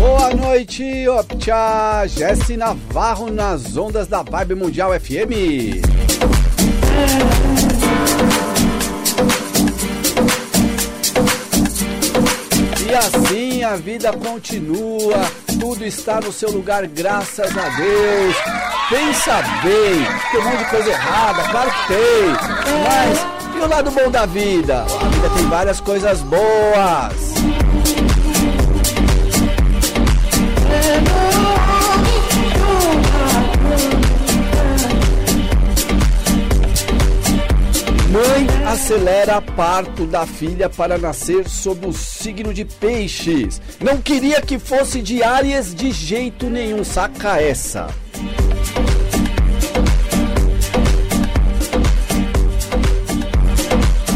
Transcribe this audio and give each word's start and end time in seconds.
Boa 0.00 0.34
noite, 0.34 1.06
Opcha! 1.08 2.06
Jesse 2.06 2.56
Navarro 2.56 3.30
nas 3.30 3.76
ondas 3.76 4.08
da 4.08 4.22
Vibe 4.22 4.54
Mundial 4.54 4.98
FM. 4.98 5.30
E 12.80 12.94
assim 12.94 13.62
a 13.62 13.76
vida 13.76 14.10
continua, 14.14 15.20
tudo 15.60 15.84
está 15.84 16.18
no 16.18 16.32
seu 16.32 16.50
lugar, 16.50 16.86
graças 16.86 17.54
a 17.54 17.68
Deus. 17.68 18.36
Pensa 18.88 19.42
bem, 19.62 20.32
tem 20.32 20.40
um 20.40 20.44
monte 20.44 20.64
de 20.64 20.70
coisa 20.70 20.88
errada, 20.88 21.42
claro 21.50 21.70
que 21.70 21.88
tem, 21.88 22.26
mas 22.88 23.54
e 23.54 23.58
o 23.58 23.68
lado 23.68 23.90
bom 23.90 24.10
da 24.10 24.24
vida? 24.24 24.80
A 24.80 25.08
vida 25.08 25.30
tem 25.36 25.46
várias 25.50 25.78
coisas 25.78 26.22
boas. 26.22 27.29
Mãe 38.10 38.44
acelera 38.66 39.40
parto 39.40 40.04
da 40.04 40.26
filha 40.26 40.68
para 40.68 40.98
nascer 40.98 41.48
sob 41.48 41.86
o 41.86 41.92
signo 41.92 42.52
de 42.52 42.64
peixes. 42.64 43.62
Não 43.80 43.98
queria 44.02 44.42
que 44.42 44.58
fosse 44.58 45.00
de 45.00 45.22
Áries 45.22 45.72
de 45.72 45.92
jeito 45.92 46.50
nenhum, 46.50 46.82
saca 46.82 47.40
essa. 47.40 47.86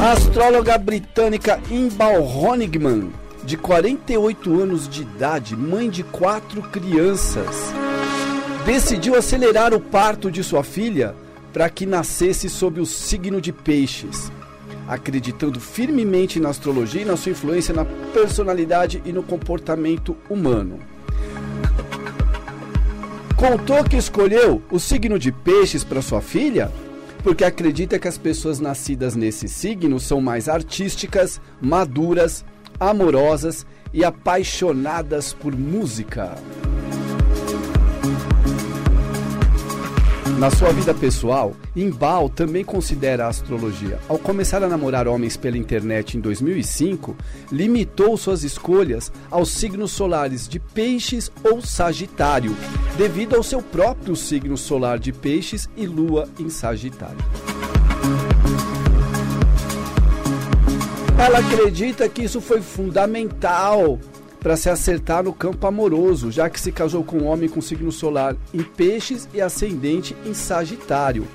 A 0.03 0.11
astróloga 0.11 0.77
britânica 0.77 1.61
Imbal 1.71 2.21
Honigman, 2.25 3.13
de 3.45 3.57
48 3.57 4.61
anos 4.61 4.89
de 4.89 5.03
idade, 5.03 5.55
mãe 5.55 5.89
de 5.89 6.03
quatro 6.03 6.63
crianças, 6.63 7.73
decidiu 8.67 9.15
acelerar 9.15 9.73
o 9.73 9.79
parto 9.79 10.33
de 10.33 10.43
sua 10.43 10.65
filha 10.65 11.15
para 11.55 11.71
que 11.71 11.87
nascesse 11.87 12.51
sob 12.51 12.81
o 12.81 12.85
signo 12.85 13.41
de 13.41 13.53
Peixes, 13.53 14.31
acreditando 14.89 15.61
firmemente 15.61 16.41
na 16.41 16.49
astrologia 16.49 17.03
e 17.03 17.05
na 17.05 17.17
sua 17.17 17.31
influência 17.31 17.73
na 17.73 17.85
personalidade 17.85 19.01
e 19.05 19.13
no 19.13 19.23
comportamento 19.23 20.17
humano. 20.29 20.81
Contou 23.37 23.85
que 23.85 23.97
escolheu 23.97 24.61
o 24.69 24.81
signo 24.81 25.17
de 25.17 25.31
Peixes 25.31 25.85
para 25.85 26.03
sua 26.03 26.21
filha 26.21 26.73
porque 27.23 27.45
acredita 27.45 28.01
que 28.01 28.09
as 28.09 28.19
pessoas 28.19 28.59
nascidas 28.59 29.15
nesse 29.15 29.49
signo 29.49 30.01
são 30.01 30.21
mais 30.21 30.49
artísticas, 30.49 31.41
maduras, 31.61 32.45
amorosas 32.81 33.65
e 33.93 34.05
apaixonadas 34.05 35.33
por 35.33 35.57
música. 35.57 36.37
Na 40.39 40.51
sua 40.51 40.73
vida 40.73 40.93
pessoal, 40.93 41.55
Imbal 41.77 42.29
também 42.29 42.65
considera 42.65 43.27
a 43.27 43.29
astrologia. 43.29 44.01
Ao 44.09 44.19
começar 44.19 44.63
a 44.65 44.69
namorar 44.69 45.07
homens 45.07 45.37
pela 45.37 45.57
internet 45.57 46.17
em 46.17 46.21
2005, 46.21 47.17
limitou 47.53 48.17
suas 48.17 48.43
escolhas 48.43 49.13
aos 49.31 49.51
signos 49.51 49.93
solares 49.93 50.49
de 50.49 50.59
Peixes 50.59 51.31
ou 51.45 51.63
Sagitário, 51.63 52.57
devido 52.99 53.37
ao 53.37 53.45
seu 53.45 53.63
próprio 53.63 54.17
signo 54.17 54.57
solar 54.57 54.99
de 54.99 55.13
Peixes 55.13 55.69
e 55.77 55.87
Lua 55.87 56.29
em 56.39 56.51
Sagitário. 56.51 57.19
Ela 61.17 61.39
acredita 61.39 62.09
que 62.09 62.25
isso 62.25 62.41
foi 62.41 62.61
fundamental 62.61 63.99
para 64.45 64.59
se 64.59 64.69
acertar 64.69 65.25
no 65.25 65.33
campo 65.33 65.67
amoroso, 65.67 66.31
já 66.31 66.51
que 66.51 66.61
se 66.61 66.71
casou 66.71 67.03
com 67.03 67.17
um 67.17 67.27
homem 67.27 67.49
com 67.49 67.63
signo 67.63 67.91
solar 67.91 68.37
em 68.53 68.63
Peixes 68.63 69.27
e 69.33 69.41
ascendente 69.41 70.15
em 70.27 70.35
Sagitário. 70.35 71.27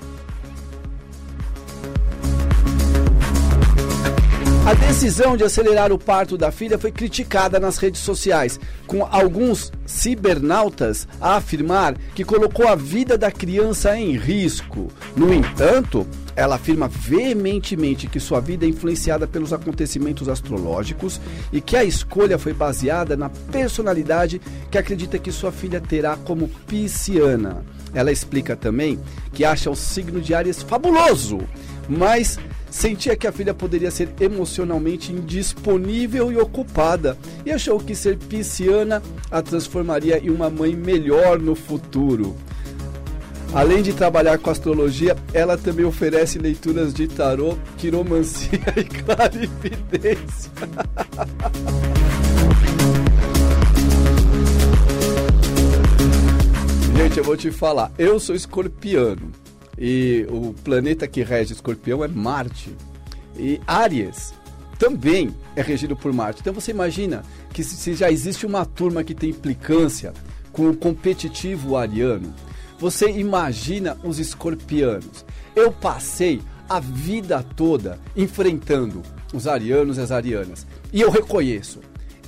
A 4.69 4.75
decisão 4.75 5.35
de 5.35 5.44
acelerar 5.44 5.91
o 5.91 5.97
parto 5.97 6.38
da 6.38 6.52
filha 6.52 6.78
foi 6.78 6.91
criticada 6.91 7.59
nas 7.59 7.80
redes 7.80 8.02
sociais, 8.02 8.59
com 8.85 9.03
alguns 9.03 9.72
cibernautas 9.84 11.07
a 11.19 11.38
afirmar 11.38 11.97
que 12.13 12.24
colocou 12.24 12.68
a 12.68 12.75
vida 12.75 13.18
da 13.18 13.31
criança 13.31 13.97
em 13.97 14.16
risco. 14.16 14.90
No 15.16 15.34
entanto, 15.34 16.06
ela 16.35 16.53
afirma 16.53 16.88
veementemente 16.88 18.06
que 18.06 18.19
sua 18.19 18.40
vida 18.40 18.63
é 18.63 18.69
influenciada 18.69 19.25
pelos 19.25 19.52
acontecimentos 19.53 20.29
astrológicos 20.29 21.19
e 21.52 21.59
que 21.59 21.75
a 21.75 21.84
escolha 21.84 22.38
foi 22.38 22.53
baseada 22.53 23.18
na 23.18 23.28
personalidade 23.28 24.40
que 24.69 24.78
acredita 24.78 25.18
que 25.18 25.31
sua 25.31 25.52
filha 25.52 25.81
terá 25.81 26.16
como 26.16 26.47
pisciana. 26.68 27.66
Ela 27.91 28.12
explica 28.12 28.56
também 28.56 29.00
que 29.34 29.44
acha 29.44 29.72
o 29.72 29.75
signo 29.75 30.22
de 30.22 30.35
Ares 30.35 30.62
fabuloso, 30.62 31.40
mas 31.90 32.38
sentia 32.69 33.16
que 33.16 33.28
a 33.28 33.31
filha 33.31 33.53
poderia 33.53 33.91
ser 33.91 34.09
emocionalmente 34.19 35.12
indisponível 35.12 36.31
e 36.31 36.38
ocupada 36.38 37.18
e 37.46 37.52
achou 37.52 37.80
que 37.80 37.96
ser 37.96 38.18
pisciana 38.18 39.02
a 39.31 39.41
transformaria 39.41 40.19
em 40.19 40.30
uma 40.30 40.50
mãe 40.50 40.75
melhor 40.75 41.40
no 41.40 41.56
futuro. 41.56 42.35
Além 43.52 43.81
de 43.81 43.94
trabalhar 43.94 44.38
com 44.38 44.52
astrologia, 44.52 45.18
ela 45.34 45.58
também 45.58 45.84
oferece 45.84 46.38
leituras 46.38 46.94
de 46.94 47.08
tarô, 47.08 47.58
quiromancia 47.78 48.59
e 48.78 48.84
clarividência. 48.84 50.52
Gente, 56.96 57.18
eu 57.18 57.24
vou 57.24 57.35
te 57.35 57.50
falar, 57.50 57.91
eu 57.97 58.19
sou 58.19 58.35
escorpiano 58.35 59.31
e 59.79 60.28
o 60.29 60.53
planeta 60.63 61.07
que 61.07 61.23
rege 61.23 61.53
escorpião 61.53 62.03
é 62.03 62.07
Marte. 62.07 62.75
E 63.38 63.62
Áries 63.66 64.34
também 64.78 65.34
é 65.56 65.62
regido 65.62 65.95
por 65.95 66.12
Marte. 66.12 66.41
Então 66.41 66.53
você 66.53 66.72
imagina 66.72 67.23
que 67.53 67.63
se 67.63 67.94
já 67.94 68.12
existe 68.12 68.45
uma 68.45 68.66
turma 68.66 69.03
que 69.03 69.16
tem 69.16 69.29
implicância 69.29 70.13
com 70.51 70.69
o 70.69 70.75
competitivo 70.75 71.78
ariano, 71.78 72.34
você 72.78 73.09
imagina 73.09 73.97
os 74.03 74.19
escorpianos. 74.19 75.25
Eu 75.56 75.72
passei 75.72 76.41
a 76.67 76.79
vida 76.79 77.41
toda 77.56 77.97
enfrentando 78.16 79.01
os 79.34 79.47
arianos 79.47 79.97
e 79.97 80.01
as 80.01 80.11
arianas. 80.11 80.67
E 80.91 81.01
eu 81.01 81.09
reconheço, 81.09 81.79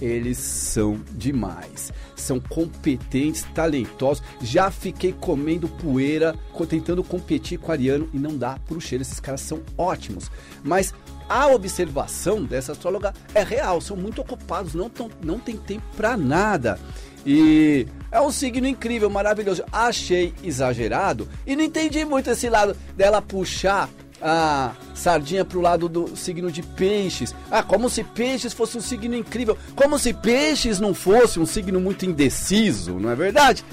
eles 0.02 0.38
são 0.38 1.00
demais. 1.12 1.94
São 2.16 2.40
competentes, 2.40 3.46
talentosos. 3.54 4.24
Já 4.42 4.72
fiquei 4.72 5.14
comendo 5.14 5.68
poeira, 5.68 6.36
tentando 6.68 7.04
competir 7.04 7.60
com 7.60 7.70
o 7.70 7.72
ariano 7.72 8.10
e 8.14 8.18
não 8.18 8.38
dá 8.38 8.58
pro 8.68 8.82
cheiro. 8.82 9.02
Esses 9.02 9.20
caras 9.20 9.42
são 9.42 9.62
ótimos. 9.78 10.32
Mas 10.64 10.94
a 11.30 11.48
observação 11.48 12.44
dessa 12.44 12.74
astróloga 12.74 13.14
é 13.34 13.44
real. 13.44 13.80
São 13.80 13.96
muito 13.96 14.22
ocupados, 14.22 14.74
não, 14.74 14.90
tão, 14.90 15.10
não 15.24 15.40
tem 15.40 15.56
tempo 15.58 15.86
para 15.96 16.18
nada. 16.18 16.80
E 17.26 17.88
é 18.12 18.20
um 18.20 18.32
signo 18.32 18.68
incrível, 18.68 19.10
maravilhoso. 19.10 19.64
Achei 19.72 20.34
exagerado 20.44 21.30
e 21.46 21.56
não 21.56 21.64
entendi 21.64 22.04
muito 22.04 22.30
esse 22.30 22.50
lado 22.50 22.76
dela 22.96 23.22
puxar 23.22 23.90
a 24.22 24.74
sardinha 24.94 25.44
pro 25.44 25.62
lado 25.62 25.90
do 25.90 26.16
signo 26.16 26.52
de 26.52 26.62
peixes. 26.62 27.34
Ah, 27.50 27.64
como 27.64 27.90
se 27.90 28.04
peixes 28.04 28.54
fosse 28.54 28.78
um 28.78 28.82
signo 28.82 29.16
incrível. 29.16 29.58
Como 29.76 29.98
se 29.98 30.14
peixes 30.14 30.80
não 30.80 30.94
fosse 30.94 31.40
um 31.40 31.46
signo 31.46 31.80
muito 31.80 32.06
indeciso, 32.06 33.00
não 33.00 33.10
é 33.10 33.16
verdade? 33.16 33.66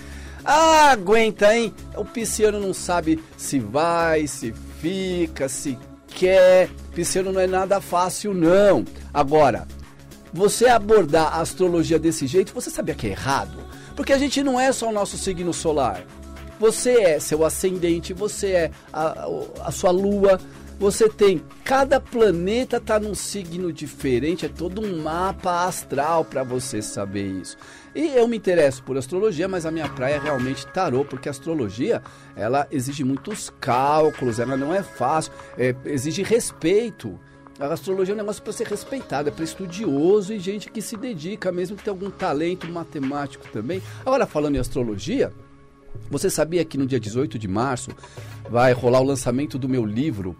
Ah, 0.44 0.90
aguenta, 0.92 1.54
hein? 1.54 1.74
O 1.94 2.04
pisciano 2.04 2.58
não 2.58 2.72
sabe 2.72 3.22
se 3.36 3.58
vai, 3.58 4.26
se 4.26 4.54
fica, 4.80 5.48
se 5.48 5.78
quer. 6.06 6.70
Pisciano 6.94 7.32
não 7.32 7.40
é 7.40 7.46
nada 7.46 7.80
fácil, 7.80 8.32
não. 8.32 8.84
Agora, 9.12 9.68
você 10.32 10.68
abordar 10.68 11.34
a 11.34 11.40
astrologia 11.40 11.98
desse 11.98 12.26
jeito, 12.26 12.54
você 12.54 12.70
sabia 12.70 12.94
que 12.94 13.06
é 13.06 13.10
errado? 13.10 13.58
Porque 13.94 14.12
a 14.12 14.18
gente 14.18 14.42
não 14.42 14.58
é 14.58 14.70
só 14.72 14.88
o 14.88 14.92
nosso 14.92 15.18
signo 15.18 15.52
solar. 15.52 16.04
Você 16.58 17.00
é 17.00 17.20
seu 17.20 17.44
ascendente, 17.44 18.12
você 18.12 18.48
é 18.48 18.70
a, 18.92 19.26
a 19.64 19.70
sua 19.70 19.90
lua, 19.90 20.40
você 20.78 21.08
tem 21.08 21.42
cada 21.64 22.00
planeta 22.00 22.76
está 22.76 23.00
num 23.00 23.14
signo 23.14 23.72
diferente, 23.72 24.46
é 24.46 24.48
todo 24.48 24.80
um 24.80 25.02
mapa 25.02 25.66
astral 25.66 26.24
para 26.24 26.44
você 26.44 26.80
saber 26.80 27.26
isso. 27.26 27.56
E 27.94 28.14
eu 28.14 28.28
me 28.28 28.36
interesso 28.36 28.82
por 28.84 28.96
astrologia, 28.96 29.48
mas 29.48 29.66
a 29.66 29.72
minha 29.72 29.88
praia 29.88 30.14
é 30.14 30.18
realmente 30.20 30.66
tarô, 30.68 31.04
porque 31.04 31.28
a 31.28 31.32
astrologia 31.32 32.00
ela 32.36 32.66
exige 32.70 33.02
muitos 33.02 33.52
cálculos, 33.58 34.38
ela 34.38 34.56
não 34.56 34.72
é 34.72 34.82
fácil, 34.82 35.32
é, 35.58 35.74
exige 35.84 36.22
respeito. 36.22 37.18
A 37.58 37.66
astrologia 37.66 38.12
é 38.12 38.14
um 38.14 38.18
negócio 38.18 38.40
para 38.40 38.52
ser 38.52 38.68
respeitado, 38.68 39.30
é 39.30 39.32
para 39.32 39.42
estudioso 39.42 40.32
e 40.32 40.38
gente 40.38 40.70
que 40.70 40.80
se 40.80 40.96
dedica, 40.96 41.50
mesmo 41.50 41.76
que 41.76 41.82
tenha 41.82 41.92
algum 41.92 42.08
talento 42.08 42.68
matemático 42.70 43.48
também. 43.52 43.82
Agora, 44.06 44.26
falando 44.26 44.54
em 44.54 44.60
astrologia, 44.60 45.32
você 46.10 46.30
sabia 46.30 46.64
que 46.64 46.78
no 46.78 46.86
dia 46.86 46.98
18 46.98 47.38
de 47.38 47.48
março 47.48 47.90
vai 48.50 48.72
rolar 48.72 49.00
o 49.00 49.04
lançamento 49.04 49.58
do 49.58 49.68
meu 49.68 49.84
livro, 49.84 50.36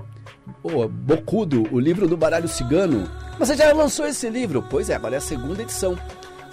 oh, 0.63 0.89
Bocudo, 0.89 1.65
o 1.73 1.79
livro 1.79 2.09
do 2.09 2.17
baralho 2.17 2.49
cigano? 2.49 3.11
Você 3.39 3.57
já 3.57 3.73
lançou 3.73 4.07
esse 4.07 4.29
livro? 4.29 4.65
Pois 4.69 4.89
é, 4.91 4.95
agora 4.95 5.15
é 5.15 5.19
a 5.19 5.21
segunda 5.21 5.63
edição. 5.63 5.99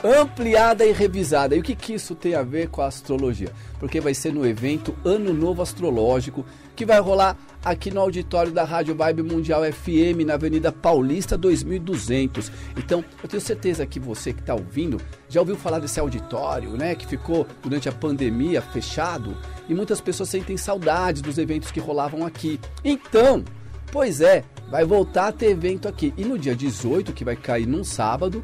Ampliada 0.04 0.86
e 0.86 0.92
revisada. 0.92 1.56
E 1.56 1.60
o 1.60 1.64
que, 1.64 1.76
que 1.76 1.94
isso 1.94 2.16
tem 2.16 2.36
a 2.36 2.44
ver 2.44 2.70
com 2.70 2.82
a 2.82 2.88
astrologia? 2.88 3.52
Porque 3.80 4.00
vai 4.00 4.14
ser 4.14 4.34
no 4.34 4.46
evento 4.46 4.96
Ano 5.04 5.34
Novo 5.34 5.62
Astrológico, 5.62 6.46
que 6.76 6.86
vai 6.86 7.00
rolar 7.00 7.38
aqui 7.64 7.90
no 7.90 8.00
auditório 8.02 8.52
da 8.52 8.64
Rádio 8.64 8.96
Vibe 8.96 9.24
Mundial 9.24 9.64
FM, 9.64 10.26
na 10.26 10.36
Avenida 10.36 10.72
Paulista 10.72 11.38
2200. 11.38 12.52
Então, 12.78 13.04
eu 13.24 13.30
tenho 13.30 13.42
certeza 13.42 13.86
que 13.86 14.00
você 14.00 14.34
que 14.34 14.42
está 14.42 14.54
ouvindo 14.54 15.02
já 15.28 15.40
ouviu 15.40 15.56
falar 15.56 15.80
desse 15.80 16.00
auditório, 16.00 16.72
né? 16.72 16.94
Que 16.94 17.08
ficou 17.08 17.48
durante 17.64 17.90
a 17.90 17.92
pandemia 17.92 18.62
fechado 18.62 19.36
e 19.68 19.74
muitas 19.74 20.00
pessoas 20.00 20.30
sentem 20.30 20.58
saudades 20.58 21.22
dos 21.22 21.38
eventos 21.38 21.72
que 21.72 21.80
rolavam 21.80 22.26
aqui. 22.26 22.60
Então, 22.84 23.44
pois 23.92 24.22
é, 24.22 24.44
vai 24.70 24.86
voltar 24.86 25.28
a 25.28 25.32
ter 25.32 25.48
evento 25.48 25.88
aqui. 25.88 26.14
E 26.18 26.24
no 26.24 26.38
dia 26.38 26.56
18, 26.56 27.14
que 27.14 27.24
vai 27.24 27.36
cair 27.36 27.66
num 27.66 27.84
sábado, 27.84 28.44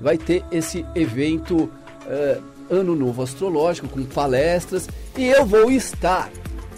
vai 0.00 0.16
ter 0.18 0.44
esse 0.50 0.84
evento 0.94 1.64
uh, 1.64 2.42
Ano 2.70 2.96
Novo 2.96 3.22
Astrológico 3.22 3.88
com 3.88 4.04
palestras 4.04 4.88
e 5.16 5.26
eu 5.26 5.46
vou 5.46 5.70
estar 5.70 6.30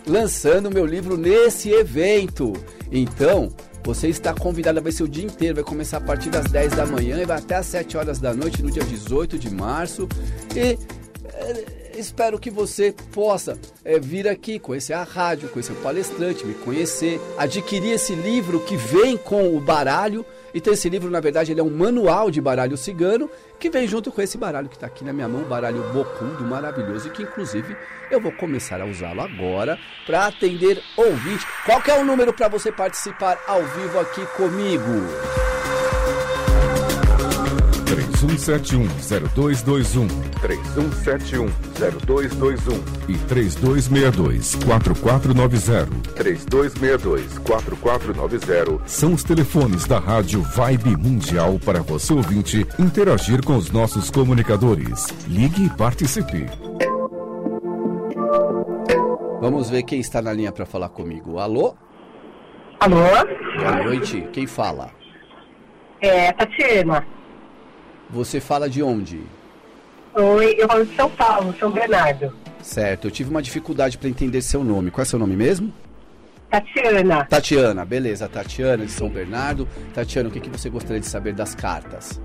lançando 0.06 0.70
meu 0.70 0.86
livro 0.86 1.16
nesse 1.16 1.70
evento. 1.70 2.52
Então, 2.90 3.50
você 3.84 4.08
está 4.08 4.34
convidado, 4.34 4.82
vai 4.82 4.92
ser 4.92 5.02
o 5.02 5.08
dia 5.08 5.24
inteiro, 5.24 5.56
vai 5.56 5.64
começar 5.64 5.98
a 5.98 6.00
partir 6.00 6.30
das 6.30 6.50
10 6.50 6.72
da 6.72 6.86
manhã 6.86 7.20
e 7.20 7.24
vai 7.24 7.38
até 7.38 7.56
às 7.56 7.66
7 7.66 7.96
horas 7.96 8.18
da 8.18 8.34
noite 8.34 8.62
no 8.62 8.70
dia 8.70 8.84
18 8.84 9.38
de 9.38 9.50
março. 9.50 10.08
E 10.54 10.78
espero 11.98 12.38
que 12.38 12.50
você 12.50 12.94
possa 13.12 13.58
é, 13.84 13.98
vir 13.98 14.28
aqui, 14.28 14.58
conhecer 14.58 14.92
a 14.92 15.02
rádio, 15.02 15.48
conhecer 15.48 15.72
o 15.72 15.76
palestrante, 15.76 16.46
me 16.46 16.54
conhecer, 16.54 17.20
adquirir 17.36 17.92
esse 17.92 18.14
livro 18.14 18.60
que 18.60 18.76
vem 18.76 19.16
com 19.16 19.56
o 19.56 19.60
baralho. 19.60 20.24
Então 20.54 20.72
esse 20.72 20.88
livro, 20.88 21.10
na 21.10 21.20
verdade, 21.20 21.52
ele 21.52 21.60
é 21.60 21.62
um 21.62 21.70
manual 21.70 22.30
de 22.30 22.40
baralho 22.40 22.76
cigano 22.76 23.30
que 23.58 23.70
vem 23.70 23.86
junto 23.86 24.10
com 24.10 24.22
esse 24.22 24.38
baralho 24.38 24.68
que 24.68 24.76
está 24.76 24.86
aqui 24.86 25.04
na 25.04 25.12
minha 25.12 25.28
mão, 25.28 25.42
o 25.42 25.46
baralho 25.46 25.82
bocudo, 25.92 26.44
maravilhoso, 26.44 27.08
e 27.08 27.10
que 27.10 27.22
inclusive 27.22 27.76
eu 28.10 28.20
vou 28.20 28.32
começar 28.32 28.80
a 28.80 28.86
usá-lo 28.86 29.20
agora 29.20 29.78
para 30.06 30.26
atender 30.26 30.82
ouvinte. 30.96 31.46
Qual 31.64 31.82
é 31.86 32.00
o 32.00 32.04
número 32.04 32.32
para 32.32 32.48
você 32.48 32.72
participar 32.72 33.38
ao 33.46 33.62
vivo 33.62 33.98
aqui 33.98 34.24
comigo? 34.36 35.47
3171-0221. 38.18 40.08
3171-0221. 40.42 42.82
E 43.08 43.14
3262-4490. 43.14 45.88
3262-4490. 46.14 48.80
São 48.86 49.14
os 49.14 49.22
telefones 49.22 49.86
da 49.86 50.00
Rádio 50.00 50.42
Vibe 50.42 50.96
Mundial 50.96 51.60
para 51.64 51.80
você 51.80 52.12
ouvinte 52.12 52.66
interagir 52.78 53.42
com 53.44 53.56
os 53.56 53.70
nossos 53.70 54.10
comunicadores. 54.10 55.06
Ligue 55.28 55.66
e 55.66 55.70
participe. 55.70 56.46
Vamos 59.40 59.70
ver 59.70 59.84
quem 59.84 60.00
está 60.00 60.20
na 60.20 60.32
linha 60.32 60.50
para 60.50 60.66
falar 60.66 60.88
comigo. 60.88 61.38
Alô? 61.38 61.76
Alô? 62.80 62.96
Boa 63.56 63.84
noite. 63.84 64.28
Quem 64.32 64.48
fala? 64.48 64.90
É, 66.00 66.32
Tatiana. 66.32 67.06
Você 68.10 68.40
fala 68.40 68.68
de 68.68 68.82
onde? 68.82 69.20
Oi, 70.14 70.54
eu 70.58 70.66
falo 70.66 70.84
de 70.84 70.96
São 70.96 71.10
Paulo, 71.10 71.54
São 71.58 71.70
Bernardo. 71.70 72.32
Certo, 72.62 73.06
eu 73.06 73.10
tive 73.10 73.30
uma 73.30 73.42
dificuldade 73.42 73.98
para 73.98 74.08
entender 74.08 74.40
seu 74.40 74.64
nome. 74.64 74.90
Qual 74.90 75.02
é 75.02 75.04
seu 75.04 75.18
nome 75.18 75.36
mesmo? 75.36 75.72
Tatiana. 76.50 77.24
Tatiana, 77.26 77.84
beleza. 77.84 78.28
Tatiana 78.28 78.86
de 78.86 78.90
São 78.90 79.08
Bernardo. 79.08 79.68
Tatiana, 79.94 80.28
o 80.28 80.32
que, 80.32 80.40
que 80.40 80.48
você 80.48 80.70
gostaria 80.70 81.00
de 81.00 81.06
saber 81.06 81.34
das 81.34 81.54
cartas? 81.54 82.20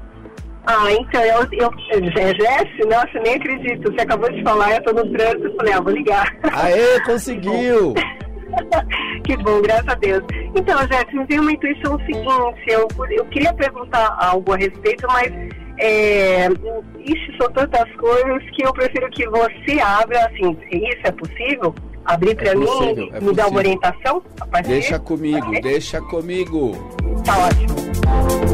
Ah, 0.66 0.90
então, 0.92 1.22
eu, 1.22 1.46
eu, 1.52 1.72
Jéssica, 1.92 2.86
nossa, 2.88 3.20
nem 3.20 3.36
acredito. 3.36 3.92
Você 3.92 4.02
acabou 4.02 4.32
de 4.32 4.42
falar, 4.44 4.76
eu 4.76 4.84
tô 4.84 4.94
no 4.94 5.12
trânsito, 5.12 5.54
falei, 5.58 5.74
ah, 5.74 5.82
vou 5.82 5.94
ligar. 5.94 6.38
Aê, 6.54 7.02
conseguiu! 7.02 7.94
que 9.26 9.36
bom, 9.38 9.62
graças 9.62 9.90
a 9.90 9.96
Deus. 9.96 10.24
Então, 10.56 10.80
Jéssica, 10.88 11.18
me 11.18 11.26
veio 11.26 11.42
uma 11.42 11.52
intuição 11.52 12.00
seguinte, 12.06 12.64
eu, 12.68 12.88
eu 13.12 13.26
queria 13.26 13.54
perguntar 13.54 14.16
algo 14.18 14.54
a 14.54 14.58
respeito, 14.58 15.06
mas 15.08 15.34
é, 15.78 16.48
isso 17.00 17.38
são 17.40 17.52
tantas 17.52 17.92
coisas 17.96 18.44
que 18.52 18.66
eu 18.66 18.74
prefiro 18.74 19.10
que 19.10 19.28
você 19.28 19.80
abra, 19.80 20.25
assim, 20.25 20.58
isso 20.72 21.02
é 21.04 21.12
possível? 21.12 21.74
Abrir 22.06 22.36
para 22.36 22.50
é 22.50 22.56
mim, 22.56 23.12
é 23.14 23.20
me 23.20 23.34
dar 23.34 23.48
uma 23.48 23.60
orientação? 23.60 24.22
Deixa 24.68 25.00
comigo, 25.00 25.52
deixa 25.62 26.02
comigo. 26.02 26.74
Tá 27.24 27.48
ótimo. 27.48 28.53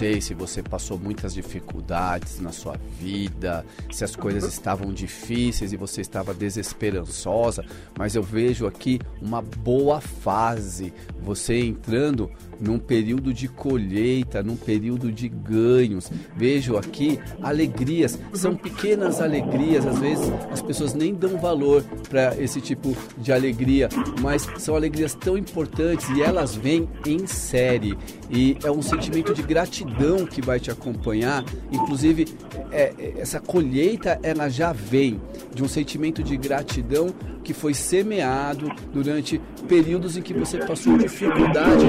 Sei 0.00 0.18
se 0.18 0.32
você 0.32 0.62
passou 0.62 0.98
muitas 0.98 1.34
dificuldades 1.34 2.40
na 2.40 2.52
sua 2.52 2.74
vida, 2.98 3.66
se 3.92 4.02
as 4.02 4.16
coisas 4.16 4.44
estavam 4.44 4.94
difíceis 4.94 5.74
e 5.74 5.76
você 5.76 6.00
estava 6.00 6.32
desesperançosa, 6.32 7.62
mas 7.98 8.14
eu 8.14 8.22
vejo 8.22 8.66
aqui 8.66 8.98
uma 9.20 9.42
boa 9.42 10.00
fase, 10.00 10.90
você 11.22 11.58
entrando 11.58 12.30
num 12.60 12.78
período 12.78 13.32
de 13.32 13.48
colheita, 13.48 14.42
num 14.42 14.56
período 14.56 15.10
de 15.10 15.28
ganhos. 15.28 16.10
Vejo 16.36 16.76
aqui 16.76 17.18
alegrias, 17.42 18.18
são 18.34 18.54
pequenas 18.54 19.20
alegrias, 19.20 19.86
às 19.86 19.98
vezes 19.98 20.30
as 20.52 20.60
pessoas 20.60 20.94
nem 20.94 21.14
dão 21.14 21.38
valor 21.38 21.82
para 22.08 22.36
esse 22.40 22.60
tipo 22.60 22.94
de 23.18 23.32
alegria, 23.32 23.88
mas 24.20 24.46
são 24.58 24.76
alegrias 24.76 25.14
tão 25.14 25.38
importantes 25.38 26.08
e 26.10 26.22
elas 26.22 26.54
vêm 26.54 26.88
em 27.06 27.26
série. 27.26 27.96
E 28.30 28.56
é 28.62 28.70
um 28.70 28.82
sentimento 28.82 29.34
de 29.34 29.42
gratidão 29.42 30.26
que 30.26 30.40
vai 30.40 30.60
te 30.60 30.70
acompanhar. 30.70 31.44
Inclusive, 31.72 32.28
é, 32.70 33.14
essa 33.18 33.40
colheita 33.40 34.18
ela 34.22 34.48
já 34.48 34.72
vem 34.72 35.20
de 35.54 35.64
um 35.64 35.68
sentimento 35.68 36.22
de 36.22 36.36
gratidão 36.36 37.08
que 37.42 37.54
foi 37.54 37.74
semeado 37.74 38.70
durante 38.92 39.40
períodos 39.66 40.16
em 40.16 40.22
que 40.22 40.34
você 40.34 40.58
passou 40.58 40.96
dificuldade 41.10 41.84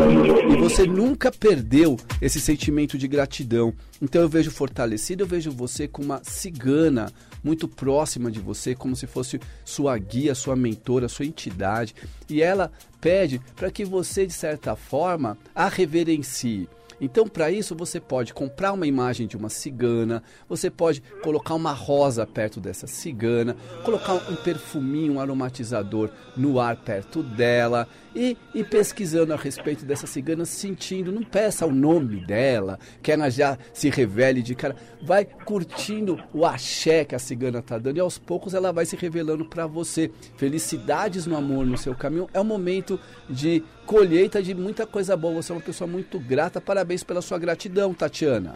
e 0.52 0.58
você 0.58 0.86
nunca 0.86 1.32
perdeu 1.32 1.98
esse 2.22 2.42
sentimento 2.42 2.98
de 2.98 3.08
gratidão. 3.08 3.74
Então 4.02 4.22
eu 4.22 4.28
vejo 4.28 4.52
fortalecido, 4.52 5.24
eu 5.24 5.28
vejo 5.28 5.52
você 5.52 5.88
com 5.88 6.02
uma 6.02 6.22
cigana 6.24 7.12
muito 7.44 7.68
próxima 7.68 8.32
de 8.32 8.40
você, 8.40 8.76
como 8.76 8.96
se 8.96 9.08
fosse 9.08 9.40
sua 9.64 9.98
guia, 9.98 10.36
sua 10.36 10.56
mentora, 10.56 11.08
sua 11.08 11.26
entidade. 11.26 11.96
E 12.30 12.42
ela 12.42 12.72
pede 13.00 13.40
para 13.56 13.72
que 13.72 13.86
você, 13.86 14.26
de 14.26 14.34
certa 14.34 14.76
forma, 14.76 15.38
a 15.56 15.68
reverencie. 15.68 16.68
Então, 17.00 17.28
para 17.28 17.50
isso, 17.50 17.76
você 17.76 18.00
pode 18.00 18.32
comprar 18.32 18.74
uma 18.74 18.86
imagem 18.86 19.26
de 19.26 19.36
uma 19.36 19.50
cigana, 19.50 20.22
você 20.48 20.70
pode 20.70 21.02
colocar 21.24 21.56
uma 21.56 21.74
rosa 21.74 22.28
perto 22.28 22.60
dessa 22.60 22.86
cigana, 22.86 23.58
colocar 23.84 24.14
um 24.14 24.36
perfuminho, 24.36 25.14
um 25.14 25.20
aromatizador 25.20 26.12
no 26.38 26.60
ar 26.60 26.76
perto 26.76 27.24
dela 27.24 27.88
e 28.16 28.38
ir 28.54 28.64
pesquisando 28.66 29.34
a 29.34 29.38
respeito 29.38 29.86
dessa 29.86 30.08
cigana, 30.08 30.46
sentindo, 30.46 31.12
não 31.12 31.24
peça 31.24 31.66
o 31.66 31.72
nome 31.72 32.26
dela, 32.26 32.80
que 33.02 33.12
ela 33.12 33.30
já 33.30 33.58
se 33.74 33.90
revele 33.90 34.42
de 34.42 34.56
cara, 34.56 34.76
vai 35.02 35.26
curtindo 35.26 36.22
o 36.34 36.46
axé 36.46 37.06
que 37.06 37.16
a 37.16 37.20
cigana 37.20 37.60
está 37.60 37.78
dando 37.78 37.98
e 37.98 38.00
aos 38.00 38.18
poucos 38.18 38.54
ela 38.54 38.72
vai 38.72 38.86
se 38.86 38.96
revelando 38.96 39.46
para 39.46 39.68
você. 39.68 40.12
Felicidades 40.36 41.26
no 41.26 41.36
amor 41.36 41.66
no 41.66 41.78
seu 41.78 41.96
caminho, 41.96 42.30
é 42.34 42.40
um 42.40 42.46
momento 42.46 43.00
de 43.30 43.64
colheita 43.86 44.42
de 44.42 44.54
muita 44.54 44.86
coisa 44.86 45.16
boa, 45.16 45.42
você 45.42 45.52
é 45.52 45.56
uma 45.56 45.62
pessoa 45.62 45.88
muito 45.88 46.20
grata, 46.20 46.62
parabéns 46.62 47.04
pela 47.04 47.22
sua 47.22 47.38
gratidão, 47.38 47.94
Tatiana. 47.94 48.56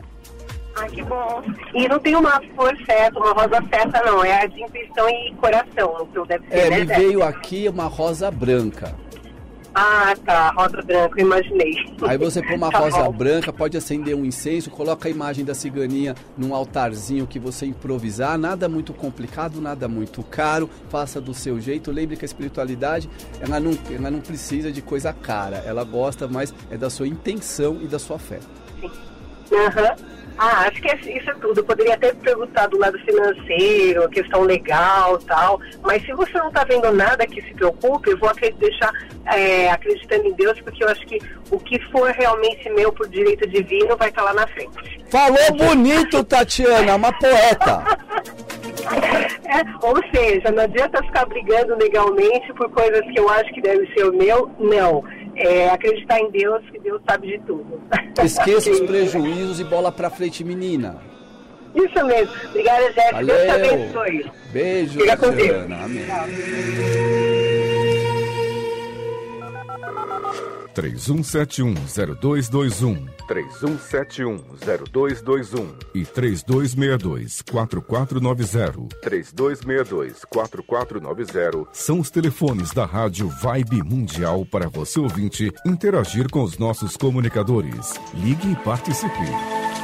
Ai, 0.78 0.90
que 0.90 1.04
bom. 1.04 1.42
E 1.74 1.88
não 1.88 2.00
tem 2.00 2.16
uma 2.16 2.40
cor 2.56 2.76
certa, 2.86 3.18
uma 3.18 3.32
rosa 3.32 3.64
certa, 3.70 4.04
não. 4.04 4.24
É 4.26 4.44
a 4.44 4.46
de 4.46 4.62
intuição 4.62 5.10
e 5.10 5.34
coração, 5.36 5.96
o 6.02 6.06
que 6.08 6.28
deve 6.28 6.48
ser, 6.48 6.58
é, 6.58 6.70
né? 6.70 6.80
Me 6.80 6.86
veio 6.86 7.24
aqui 7.24 7.70
uma 7.70 7.86
rosa 7.86 8.30
branca. 8.30 8.94
Ah, 9.76 10.16
tá. 10.26 10.52
Rosa 10.52 10.82
branca, 10.82 11.20
imaginei. 11.20 11.74
Aí 12.08 12.18
você 12.18 12.42
põe 12.42 12.56
uma 12.56 12.72
tá 12.72 12.80
rosa 12.80 13.04
bom. 13.04 13.12
branca, 13.12 13.52
pode 13.52 13.76
acender 13.76 14.16
um 14.16 14.24
incenso, 14.24 14.72
coloca 14.72 15.10
a 15.10 15.12
imagem 15.12 15.44
da 15.44 15.54
ciganinha 15.54 16.16
num 16.38 16.56
altarzinho 16.56 17.28
que 17.28 17.38
você 17.38 17.66
improvisar. 17.66 18.38
Nada 18.38 18.70
muito 18.70 18.94
complicado, 18.94 19.60
nada 19.60 19.90
muito 19.90 20.24
caro. 20.24 20.70
Faça 20.90 21.20
do 21.20 21.34
seu 21.34 21.60
jeito. 21.60 21.92
Lembre 21.92 22.16
que 22.16 22.24
a 22.24 22.28
espiritualidade, 22.28 23.10
ela 23.42 23.60
não, 23.60 23.78
ela 23.94 24.10
não 24.10 24.22
precisa 24.22 24.72
de 24.72 24.82
coisa 24.82 25.12
cara. 25.12 25.58
Ela 25.58 25.84
gosta 25.84 26.26
mais 26.26 26.54
é 26.72 26.78
da 26.78 26.90
sua 26.90 27.08
intenção 27.08 27.80
e 27.82 27.88
da 27.88 28.00
sua 28.00 28.18
fé. 28.18 28.40
Uhum. 29.52 30.16
Ah, 30.38 30.68
acho 30.68 30.82
que 30.82 31.18
isso 31.18 31.30
é 31.30 31.34
tudo. 31.36 31.60
Eu 31.60 31.64
poderia 31.64 31.94
até 31.94 32.14
perguntar 32.14 32.68
do 32.68 32.78
lado 32.78 33.00
financeiro, 33.00 34.10
questão 34.10 34.42
legal 34.42 35.18
tal. 35.20 35.62
Mas 35.82 36.04
se 36.04 36.14
você 36.14 36.34
não 36.38 36.50
está 36.50 36.64
vendo 36.66 36.92
nada 36.92 37.26
que 37.26 37.42
se 37.42 37.54
preocupe, 37.54 38.12
eu 38.12 38.18
vou 38.18 38.30
deixar 38.60 38.92
é, 39.28 39.70
acreditando 39.72 40.28
em 40.28 40.34
Deus, 40.34 40.60
porque 40.60 40.84
eu 40.84 40.90
acho 40.90 41.06
que 41.06 41.20
o 41.50 41.58
que 41.58 41.80
for 41.90 42.12
realmente 42.12 42.70
meu 42.70 42.92
por 42.92 43.08
direito 43.08 43.48
divino 43.48 43.96
vai 43.96 44.10
estar 44.10 44.24
tá 44.24 44.32
lá 44.32 44.34
na 44.34 44.48
frente. 44.48 45.06
Falou 45.10 45.54
bonito, 45.58 46.24
Tatiana, 46.24 46.96
uma 46.96 47.14
poeta. 47.14 47.84
É, 48.86 49.86
ou 49.86 49.96
seja, 50.14 50.52
não 50.52 50.64
adianta 50.64 51.02
ficar 51.04 51.26
brigando 51.26 51.76
legalmente 51.76 52.54
por 52.54 52.70
coisas 52.70 53.02
que 53.02 53.20
eu 53.20 53.28
acho 53.30 53.52
que 53.54 53.62
deve 53.62 53.92
ser 53.94 54.06
o 54.06 54.14
meu. 54.14 54.52
Não 54.60 55.04
é, 55.36 55.70
acreditar 55.70 56.20
em 56.20 56.32
Deus, 56.32 56.64
que 56.72 56.80
Deus 56.80 57.02
sabe 57.08 57.28
de 57.28 57.40
tudo. 57.46 57.82
Esqueça 58.24 58.72
os 58.72 58.80
prejuízos 58.82 59.60
e 59.60 59.64
bola 59.64 59.92
pra 59.92 60.10
frente, 60.10 60.44
menina. 60.44 60.98
Isso 61.76 62.06
mesmo. 62.06 62.34
Obrigada, 62.50 62.92
Jéssica. 62.94 63.24
Deus 63.24 63.42
te 63.42 63.50
abençoe. 63.50 64.32
Beijo, 64.52 65.00
Fica 65.00 65.18
com 65.18 65.32
Deus. 65.32 65.72
Amém. 65.72 67.45
31710221 70.76 73.16
31710221 73.28 75.76
e 75.94 76.04
3262-4490. 76.04 78.88
3262-4490 79.04 81.68
são 81.72 82.00
os 82.00 82.10
telefones 82.12 82.72
da 82.72 82.86
Rádio 82.86 83.30
Vibe 83.30 83.84
Mundial 83.84 84.44
para 84.46 84.68
você 84.70 85.00
ouvinte 85.00 85.52
interagir 85.66 86.30
com 86.30 86.44
os 86.44 86.58
nossos 86.58 86.98
comunicadores. 86.98 87.94
Ligue 88.14 88.52
e 88.52 88.56
participe. 88.58 89.16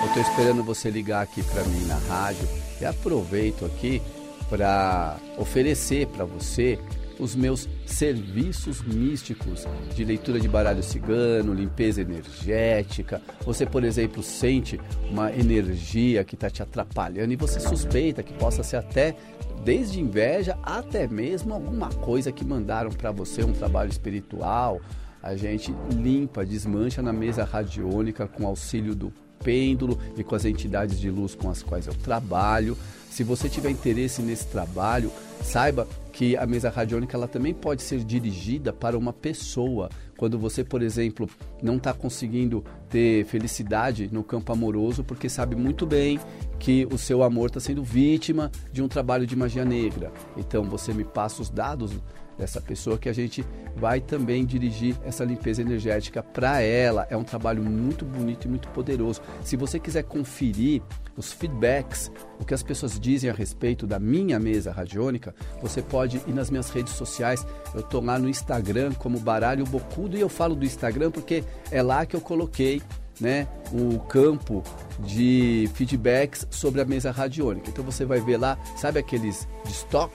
Eu 0.02 0.08
estou 0.08 0.22
esperando 0.22 0.62
você 0.64 0.90
ligar 0.90 1.24
aqui 1.24 1.42
para 1.44 1.64
mim 1.64 1.86
na 1.86 1.96
rádio 1.96 2.46
e 2.80 2.86
aproveito 2.86 3.66
aqui 3.66 4.02
para 4.50 5.18
oferecer 5.38 6.08
para 6.08 6.26
você 6.26 6.80
os 7.22 7.36
meus 7.36 7.70
serviços 7.86 8.82
místicos 8.82 9.68
de 9.96 10.04
leitura 10.04 10.40
de 10.40 10.48
baralho 10.48 10.82
cigano, 10.82 11.54
limpeza 11.54 12.02
energética. 12.02 13.22
Você, 13.46 13.64
por 13.64 13.84
exemplo, 13.84 14.24
sente 14.24 14.82
uma 15.08 15.32
energia 15.32 16.24
que 16.24 16.34
está 16.34 16.50
te 16.50 16.64
atrapalhando 16.64 17.32
e 17.32 17.36
você 17.36 17.60
suspeita 17.60 18.24
que 18.24 18.34
possa 18.34 18.64
ser 18.64 18.78
até 18.78 19.16
desde 19.64 20.02
inveja 20.02 20.58
até 20.64 21.08
mesmo 21.08 21.54
alguma 21.54 21.90
coisa 21.90 22.32
que 22.32 22.44
mandaram 22.44 22.90
para 22.90 23.12
você, 23.12 23.44
um 23.44 23.54
trabalho 23.54 23.92
espiritual. 23.92 24.82
A 25.22 25.36
gente 25.36 25.72
limpa, 25.94 26.44
desmancha 26.44 27.04
na 27.04 27.14
mesa 27.14 27.44
radiônica 27.44 28.28
com 28.28 28.48
auxílio 28.48 28.96
do 28.96 29.14
pêndulo 29.44 30.00
e 30.18 30.24
com 30.24 30.34
as 30.34 30.46
entidades 30.46 31.00
de 31.00 31.12
luz 31.12 31.36
com 31.36 31.52
as 31.52 31.62
quais 31.62 31.86
eu 31.86 31.94
trabalho. 31.94 32.76
Se 33.12 33.24
você 33.24 33.48
tiver 33.48 33.70
interesse 33.70 34.24
nesse 34.24 34.48
trabalho, 34.48 35.12
saiba 35.42 35.88
que 36.12 36.36
a 36.38 36.46
mesa 36.46 36.70
radiônica 36.70 37.16
ela 37.16 37.28
também 37.28 37.54
pode 37.54 37.82
ser 37.82 38.04
dirigida 38.04 38.72
para 38.72 38.98
uma 38.98 39.14
pessoa. 39.14 39.90
Quando 40.18 40.38
você, 40.38 40.64
por 40.64 40.82
exemplo, 40.82 41.30
não 41.62 41.78
está 41.78 41.94
conseguindo 41.94 42.64
ter 42.92 43.26
felicidade 43.26 44.10
no 44.12 44.24
campo 44.24 44.52
amoroso, 44.52 45.04
porque 45.04 45.30
sabe 45.30 45.56
muito 45.56 45.86
bem 45.86 46.20
que 46.60 46.86
o 46.92 46.98
seu 46.98 47.24
amor 47.24 47.48
está 47.48 47.60
sendo 47.60 47.84
vítima 47.84 48.52
de 48.72 48.84
um 48.84 48.88
trabalho 48.88 49.26
de 49.26 49.36
magia 49.36 49.66
negra. 49.66 50.12
Então 50.38 50.64
você 50.66 50.94
me 50.94 51.06
passa 51.06 51.42
os 51.42 51.50
dados 51.50 51.92
dessa 52.38 52.60
pessoa 52.60 52.98
que 52.98 53.08
a 53.08 53.14
gente 53.14 53.46
vai 53.76 54.02
também 54.02 54.46
dirigir 54.46 54.96
essa 55.06 55.24
limpeza 55.24 55.62
energética 55.62 56.24
para 56.24 56.60
ela. 56.60 57.08
É 57.10 57.16
um 57.16 57.24
trabalho 57.24 57.64
muito 57.64 58.04
bonito 58.04 58.46
e 58.46 58.50
muito 58.50 58.68
poderoso. 58.70 59.22
Se 59.44 59.56
você 59.56 59.80
quiser 59.80 60.04
conferir 60.04 60.82
os 61.16 61.32
feedbacks, 61.32 62.12
o 62.40 62.46
que 62.46 62.54
as 62.54 62.64
pessoas 62.64 63.00
dizem 63.00 63.30
a 63.30 63.34
respeito 63.34 63.86
da 63.86 64.00
minha 64.00 64.40
mesa 64.40 64.72
radiônica, 64.72 65.36
você 65.62 65.82
pode 65.82 66.18
ir 66.28 66.34
nas 66.34 66.50
minhas 66.50 66.70
redes 66.70 66.94
sociais. 66.94 67.46
Eu 67.74 67.82
estou 67.82 68.04
lá 68.04 68.18
no 68.18 68.28
Instagram 68.28 68.94
como 68.94 69.20
Baralho 69.20 69.66
Bocudo 69.66 70.18
e 70.18 70.22
eu 70.22 70.30
falo 70.30 70.56
do 70.56 70.66
Instagram 70.66 71.12
porque 71.12 71.44
é 71.70 71.82
lá 71.82 72.06
que 72.06 72.16
eu 72.16 72.22
coloquei 72.22 72.81
né, 73.22 73.48
o 73.72 74.00
campo 74.00 74.64
de 75.00 75.70
feedbacks 75.76 76.46
sobre 76.50 76.82
a 76.82 76.86
mesa 76.86 77.12
radiônica. 77.12 77.70
Então 77.70 77.86
você 77.86 78.04
vai 78.04 78.20
ver 78.20 78.38
lá, 78.38 78.58
sabe 78.76 79.00
aqueles 79.00 79.48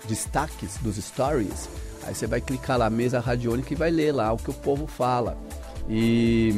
destaques 0.09 0.77
dos 0.79 0.97
stories? 0.97 1.69
Aí 2.05 2.15
você 2.15 2.27
vai 2.27 2.41
clicar 2.41 2.79
lá, 2.79 2.91
mesa 2.91 3.21
radiônica, 3.21 3.73
e 3.73 3.77
vai 3.77 3.91
ler 3.91 4.13
lá 4.13 4.33
o 4.33 4.37
que 4.37 4.51
o 4.51 4.55
povo 4.55 4.87
fala. 4.87 5.39
E 5.89 6.53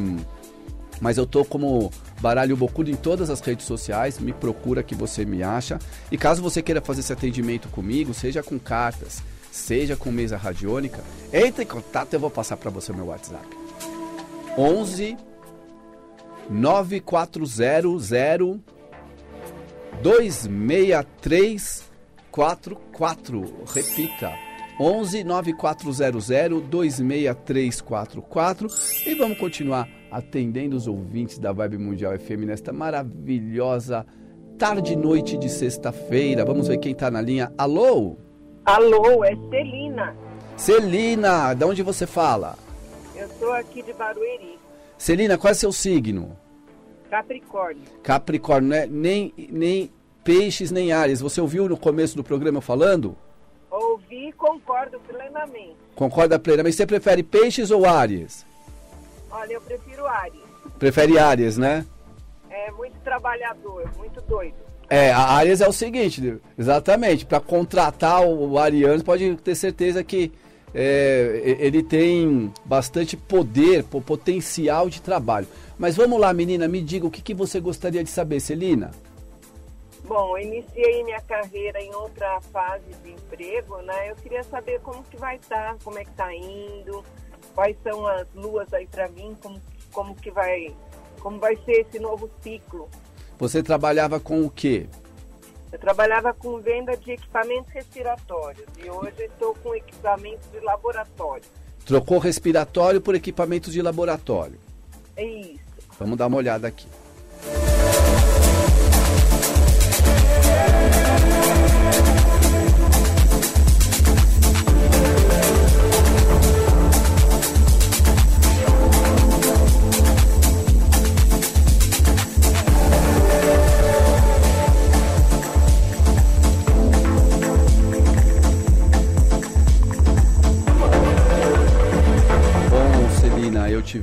mas 1.00 1.16
eu 1.16 1.26
tô 1.26 1.44
como 1.44 1.92
Baralho 2.20 2.56
Bocudo 2.56 2.90
em 2.90 2.96
todas 2.96 3.30
as 3.30 3.40
redes 3.40 3.66
sociais, 3.66 4.18
me 4.18 4.32
procura 4.32 4.82
que 4.82 4.94
você 4.94 5.24
me 5.24 5.42
acha. 5.42 5.78
E 6.10 6.18
caso 6.18 6.42
você 6.42 6.60
queira 6.60 6.80
fazer 6.80 7.00
esse 7.00 7.12
atendimento 7.12 7.68
comigo, 7.68 8.12
seja 8.12 8.42
com 8.42 8.58
cartas, 8.58 9.22
seja 9.52 9.96
com 9.96 10.10
mesa 10.10 10.36
radiônica, 10.36 11.00
entre 11.32 11.62
em 11.62 11.66
contato, 11.66 12.14
eu 12.14 12.20
vou 12.20 12.30
passar 12.30 12.56
para 12.56 12.70
você 12.70 12.90
o 12.90 12.96
meu 12.96 13.06
WhatsApp. 13.06 13.46
11 14.56 15.16
9400 16.50 18.60
263 20.02 21.88
44. 22.30 23.64
Repita. 23.66 24.32
11 24.80 25.24
9400 25.24 26.60
26344 26.60 28.68
e 29.06 29.14
vamos 29.16 29.36
continuar 29.38 29.88
atendendo 30.10 30.76
os 30.76 30.86
ouvintes 30.86 31.38
da 31.38 31.52
Vibe 31.52 31.78
Mundial 31.78 32.16
FM 32.16 32.44
nesta 32.46 32.72
maravilhosa 32.72 34.06
tarde 34.56 34.92
e 34.92 34.96
noite 34.96 35.36
de 35.36 35.48
sexta-feira. 35.48 36.44
Vamos 36.44 36.68
ver 36.68 36.78
quem 36.78 36.92
está 36.92 37.10
na 37.10 37.20
linha. 37.20 37.52
Alô? 37.58 38.16
Alô, 38.64 39.24
é 39.24 39.34
Celina. 39.50 40.14
Celina, 40.56 41.54
de 41.54 41.64
onde 41.64 41.82
você 41.82 42.06
fala? 42.06 42.56
Eu 43.16 43.28
sou 43.38 43.52
aqui 43.52 43.82
de 43.82 43.92
Barueri. 43.92 44.58
Celina, 44.98 45.38
qual 45.38 45.52
é 45.52 45.54
seu 45.54 45.72
signo? 45.72 46.36
Capricórnio. 47.08 47.82
Capricórnio, 48.02 48.68
né? 48.68 48.86
Nem, 48.86 49.32
nem 49.38 49.90
peixes, 50.24 50.70
nem 50.70 50.92
áreas. 50.92 51.20
Você 51.20 51.40
ouviu 51.40 51.68
no 51.68 51.78
começo 51.78 52.16
do 52.16 52.24
programa 52.24 52.60
falando? 52.60 53.16
Ouvi 53.70 54.28
e 54.28 54.32
concordo 54.32 54.98
plenamente. 55.00 55.76
Concorda 55.94 56.38
plenamente. 56.38 56.76
Você 56.76 56.86
prefere 56.86 57.22
peixes 57.22 57.70
ou 57.70 57.86
áreas? 57.86 58.44
Olha, 59.30 59.52
eu 59.52 59.60
prefiro 59.60 60.06
áreas. 60.06 60.44
Prefere 60.78 61.18
áreas, 61.18 61.56
né? 61.56 61.86
É 62.50 62.70
muito 62.72 62.98
trabalhador, 63.00 63.88
muito 63.96 64.20
doido. 64.22 64.56
É, 64.90 65.12
a 65.12 65.44
é 65.44 65.68
o 65.68 65.72
seguinte, 65.72 66.38
exatamente, 66.56 67.26
para 67.26 67.40
contratar 67.40 68.22
o, 68.22 68.52
o 68.52 68.58
Ariano, 68.58 69.04
pode 69.04 69.36
ter 69.36 69.54
certeza 69.54 70.02
que 70.02 70.32
é, 70.74 71.56
ele 71.58 71.82
tem 71.82 72.52
bastante 72.64 73.16
poder, 73.16 73.84
potencial 73.84 74.88
de 74.88 75.00
trabalho. 75.00 75.46
Mas 75.78 75.96
vamos 75.96 76.20
lá, 76.20 76.32
menina, 76.32 76.66
me 76.68 76.82
diga 76.82 77.06
o 77.06 77.10
que, 77.10 77.22
que 77.22 77.34
você 77.34 77.60
gostaria 77.60 78.02
de 78.02 78.10
saber, 78.10 78.40
Celina? 78.40 78.90
Bom, 80.04 80.38
iniciei 80.38 81.04
minha 81.04 81.20
carreira 81.20 81.80
em 81.80 81.94
outra 81.94 82.40
fase 82.40 82.94
de 83.04 83.10
emprego, 83.10 83.76
né? 83.82 84.10
Eu 84.10 84.16
queria 84.16 84.42
saber 84.42 84.80
como 84.80 85.02
que 85.04 85.18
vai 85.18 85.36
estar, 85.36 85.74
tá, 85.74 85.76
como 85.84 85.98
é 85.98 86.04
que 86.04 86.10
está 86.10 86.34
indo, 86.34 87.04
quais 87.54 87.76
são 87.82 88.06
as 88.06 88.26
luas 88.34 88.72
aí 88.72 88.86
para 88.86 89.08
mim, 89.08 89.36
como, 89.42 89.60
como 89.92 90.14
que 90.14 90.30
vai, 90.30 90.74
como 91.20 91.38
vai 91.38 91.56
ser 91.56 91.86
esse 91.86 91.98
novo 91.98 92.30
ciclo. 92.42 92.88
Você 93.38 93.62
trabalhava 93.62 94.18
com 94.18 94.44
o 94.44 94.50
quê? 94.50 94.86
Eu 95.70 95.78
trabalhava 95.78 96.32
com 96.32 96.58
venda 96.58 96.96
de 96.96 97.12
equipamentos 97.12 97.70
respiratórios 97.72 98.66
e 98.82 98.88
hoje 98.88 99.24
estou 99.24 99.54
com 99.62 99.74
equipamentos 99.74 100.50
de 100.50 100.60
laboratório. 100.60 101.44
Trocou 101.84 102.18
respiratório 102.18 103.00
por 103.00 103.14
equipamentos 103.14 103.72
de 103.72 103.82
laboratório. 103.82 104.58
É 105.16 105.24
isso. 105.24 105.60
Vamos 105.98 106.16
dar 106.16 106.26
uma 106.26 106.36
olhada 106.36 106.68
aqui. 106.68 106.86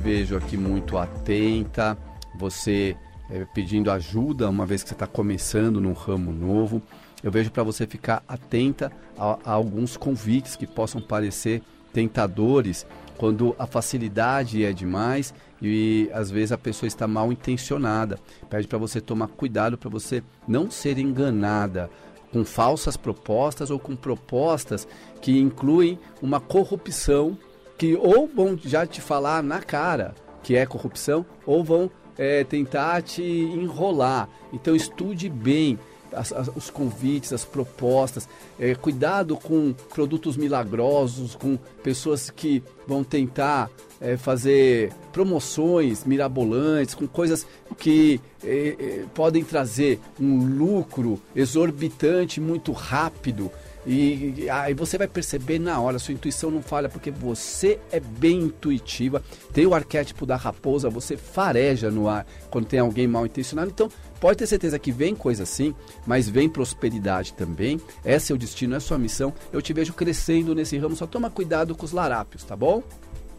Vejo 0.06 0.36
aqui 0.36 0.56
muito 0.56 0.96
atenta, 0.96 1.98
você 2.32 2.96
é, 3.28 3.44
pedindo 3.44 3.90
ajuda, 3.90 4.48
uma 4.48 4.64
vez 4.64 4.80
que 4.84 4.88
você 4.88 4.94
está 4.94 5.04
começando 5.04 5.80
num 5.80 5.92
ramo 5.92 6.30
novo. 6.30 6.80
Eu 7.24 7.32
vejo 7.32 7.50
para 7.50 7.64
você 7.64 7.88
ficar 7.88 8.22
atenta 8.28 8.92
a, 9.18 9.36
a 9.44 9.50
alguns 9.50 9.96
convites 9.96 10.54
que 10.54 10.64
possam 10.64 11.00
parecer 11.00 11.60
tentadores 11.92 12.86
quando 13.18 13.56
a 13.58 13.66
facilidade 13.66 14.64
é 14.64 14.72
demais 14.72 15.34
e 15.60 16.08
às 16.12 16.30
vezes 16.30 16.52
a 16.52 16.58
pessoa 16.58 16.86
está 16.86 17.08
mal 17.08 17.32
intencionada. 17.32 18.16
Pede 18.48 18.68
para 18.68 18.78
você 18.78 19.00
tomar 19.00 19.26
cuidado 19.26 19.76
para 19.76 19.90
você 19.90 20.22
não 20.46 20.70
ser 20.70 20.98
enganada 20.98 21.90
com 22.32 22.44
falsas 22.44 22.96
propostas 22.96 23.72
ou 23.72 23.80
com 23.80 23.96
propostas 23.96 24.86
que 25.20 25.36
incluem 25.36 25.98
uma 26.22 26.38
corrupção 26.38 27.36
que 27.76 27.94
ou 27.94 28.26
vão 28.26 28.58
já 28.62 28.86
te 28.86 29.00
falar 29.00 29.42
na 29.42 29.60
cara 29.60 30.14
que 30.42 30.54
é 30.54 30.64
corrupção 30.64 31.26
ou 31.44 31.64
vão 31.64 31.90
é, 32.16 32.44
tentar 32.44 33.02
te 33.02 33.22
enrolar. 33.22 34.28
Então 34.52 34.76
estude 34.76 35.28
bem 35.28 35.78
as, 36.12 36.32
as, 36.32 36.48
os 36.54 36.70
convites, 36.70 37.32
as 37.32 37.44
propostas. 37.44 38.28
É, 38.58 38.74
cuidado 38.74 39.36
com 39.36 39.74
produtos 39.92 40.36
milagrosos, 40.36 41.34
com 41.34 41.58
pessoas 41.82 42.30
que 42.30 42.62
vão 42.86 43.02
tentar 43.02 43.70
é, 44.00 44.16
fazer 44.16 44.92
promoções 45.12 46.04
mirabolantes, 46.04 46.94
com 46.94 47.06
coisas 47.06 47.46
que 47.78 48.20
é, 48.44 48.76
é 48.78 49.04
podem 49.14 49.42
trazer 49.42 49.98
um 50.20 50.56
lucro 50.56 51.20
exorbitante 51.34 52.40
muito 52.40 52.72
rápido. 52.72 53.50
E 53.86 54.50
aí 54.50 54.74
você 54.74 54.98
vai 54.98 55.06
perceber 55.06 55.60
na 55.60 55.80
hora, 55.80 56.00
sua 56.00 56.12
intuição 56.12 56.50
não 56.50 56.60
falha, 56.60 56.88
porque 56.88 57.08
você 57.08 57.78
é 57.92 58.00
bem 58.00 58.40
intuitiva. 58.40 59.22
Tem 59.52 59.64
o 59.64 59.74
arquétipo 59.74 60.26
da 60.26 60.34
raposa, 60.34 60.90
você 60.90 61.16
fareja 61.16 61.88
no 61.88 62.08
ar 62.08 62.26
quando 62.50 62.66
tem 62.66 62.80
alguém 62.80 63.06
mal 63.06 63.24
intencionado. 63.24 63.70
Então, 63.70 63.88
pode 64.20 64.38
ter 64.38 64.46
certeza 64.48 64.76
que 64.76 64.90
vem 64.90 65.14
coisa 65.14 65.44
assim, 65.44 65.72
mas 66.04 66.28
vem 66.28 66.48
prosperidade 66.48 67.32
também. 67.34 67.80
É 68.04 68.18
seu 68.18 68.36
destino, 68.36 68.74
é 68.74 68.80
sua 68.80 68.98
missão. 68.98 69.32
Eu 69.52 69.62
te 69.62 69.72
vejo 69.72 69.92
crescendo 69.92 70.52
nesse 70.52 70.76
ramo, 70.76 70.96
só 70.96 71.06
toma 71.06 71.30
cuidado 71.30 71.76
com 71.76 71.84
os 71.84 71.92
larápios, 71.92 72.42
tá 72.42 72.56
bom? 72.56 72.82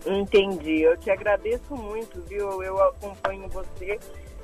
Entendi. 0.05 0.79
Eu 0.79 0.95
te 0.95 1.09
agradeço 1.09 1.75
muito, 1.75 2.21
viu? 2.21 2.63
Eu 2.63 2.81
acompanho 2.81 3.49
você, 3.49 3.99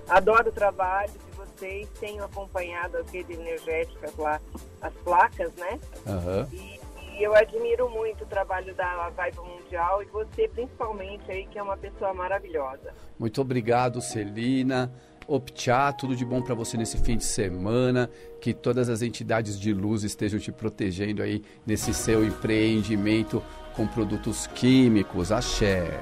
adoro 0.10 0.50
o 0.50 0.51
trabalho 0.51 1.13
vocês, 1.55 1.88
tenho 2.00 2.24
acompanhado 2.24 2.98
as 2.98 3.10
redes 3.10 3.38
energéticas 3.38 4.15
lá, 4.17 4.41
as 4.81 4.93
placas, 5.03 5.51
né? 5.55 5.79
Uhum. 6.05 6.48
E, 6.51 6.79
e, 7.17 7.24
eu 7.24 7.36
admiro 7.36 7.89
muito 7.89 8.24
o 8.24 8.27
trabalho 8.27 8.74
da 8.75 9.10
Vibe 9.10 9.39
Mundial 9.39 10.01
e 10.01 10.05
você 10.05 10.48
principalmente 10.48 11.31
aí, 11.31 11.45
que 11.48 11.60
é 11.60 11.63
uma 11.63 11.77
pessoa 11.77 12.13
maravilhosa. 12.13 12.93
Muito 13.17 13.39
obrigado, 13.41 14.01
Celina. 14.01 14.91
Optá, 15.25 15.93
tudo 15.93 16.15
de 16.15 16.25
bom 16.25 16.41
para 16.41 16.53
você 16.53 16.75
nesse 16.75 16.98
fim 16.98 17.15
de 17.15 17.24
semana, 17.24 18.10
que 18.41 18.53
todas 18.53 18.89
as 18.89 19.01
entidades 19.01 19.57
de 19.57 19.74
luz 19.74 20.03
estejam 20.03 20.38
te 20.38 20.51
protegendo 20.51 21.24
aí 21.24 21.41
nesse 21.65 21.93
seu 21.93 22.25
empreendimento 22.25 23.41
com 23.74 23.88
produtos 23.88 24.48
químicos. 24.48 25.31
Axé. 25.31 25.98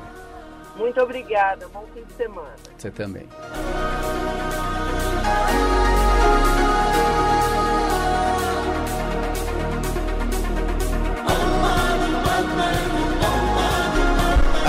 Muito 0.76 1.00
obrigada, 1.00 1.68
bom 1.68 1.86
fim 1.94 2.04
de 2.04 2.14
semana. 2.14 2.56
Você 2.78 2.90
também. 2.90 3.28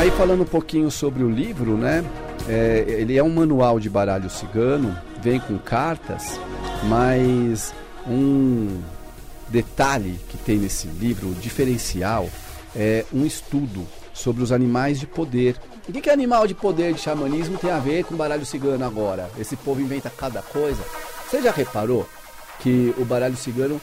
Aí 0.03 0.11
falando 0.11 0.43
um 0.43 0.47
pouquinho 0.47 0.91
sobre 0.91 1.23
o 1.23 1.31
livro, 1.31 1.77
né? 1.77 2.05
É, 2.49 2.85
ele 2.89 3.17
é 3.17 3.23
um 3.23 3.33
manual 3.33 3.79
de 3.79 3.89
baralho 3.89 4.29
cigano, 4.29 4.99
vem 5.23 5.39
com 5.39 5.57
cartas, 5.59 6.41
mas 6.89 7.73
um 8.05 8.81
detalhe 9.49 10.19
que 10.29 10.37
tem 10.39 10.59
nesse 10.59 10.89
livro, 10.89 11.33
diferencial, 11.35 12.29
é 12.75 13.05
um 13.13 13.25
estudo 13.25 13.87
sobre 14.13 14.43
os 14.43 14.51
animais 14.51 14.99
de 14.99 15.07
poder. 15.07 15.57
O 15.89 15.93
que, 15.93 16.01
que 16.01 16.11
animal 16.11 16.47
de 16.47 16.55
poder 16.55 16.95
de 16.95 17.01
xamanismo 17.01 17.59
tem 17.59 17.71
a 17.71 17.79
ver 17.79 18.05
com 18.05 18.15
baralho 18.15 18.47
cigano 18.47 18.85
agora? 18.85 19.29
Esse 19.37 19.57
povo 19.57 19.81
inventa 19.81 20.09
cada 20.09 20.41
coisa. 20.41 20.83
Você 21.29 21.43
já 21.43 21.51
reparou 21.51 22.09
que 22.61 22.95
o 22.97 23.05
baralho 23.05 23.37
cigano 23.37 23.81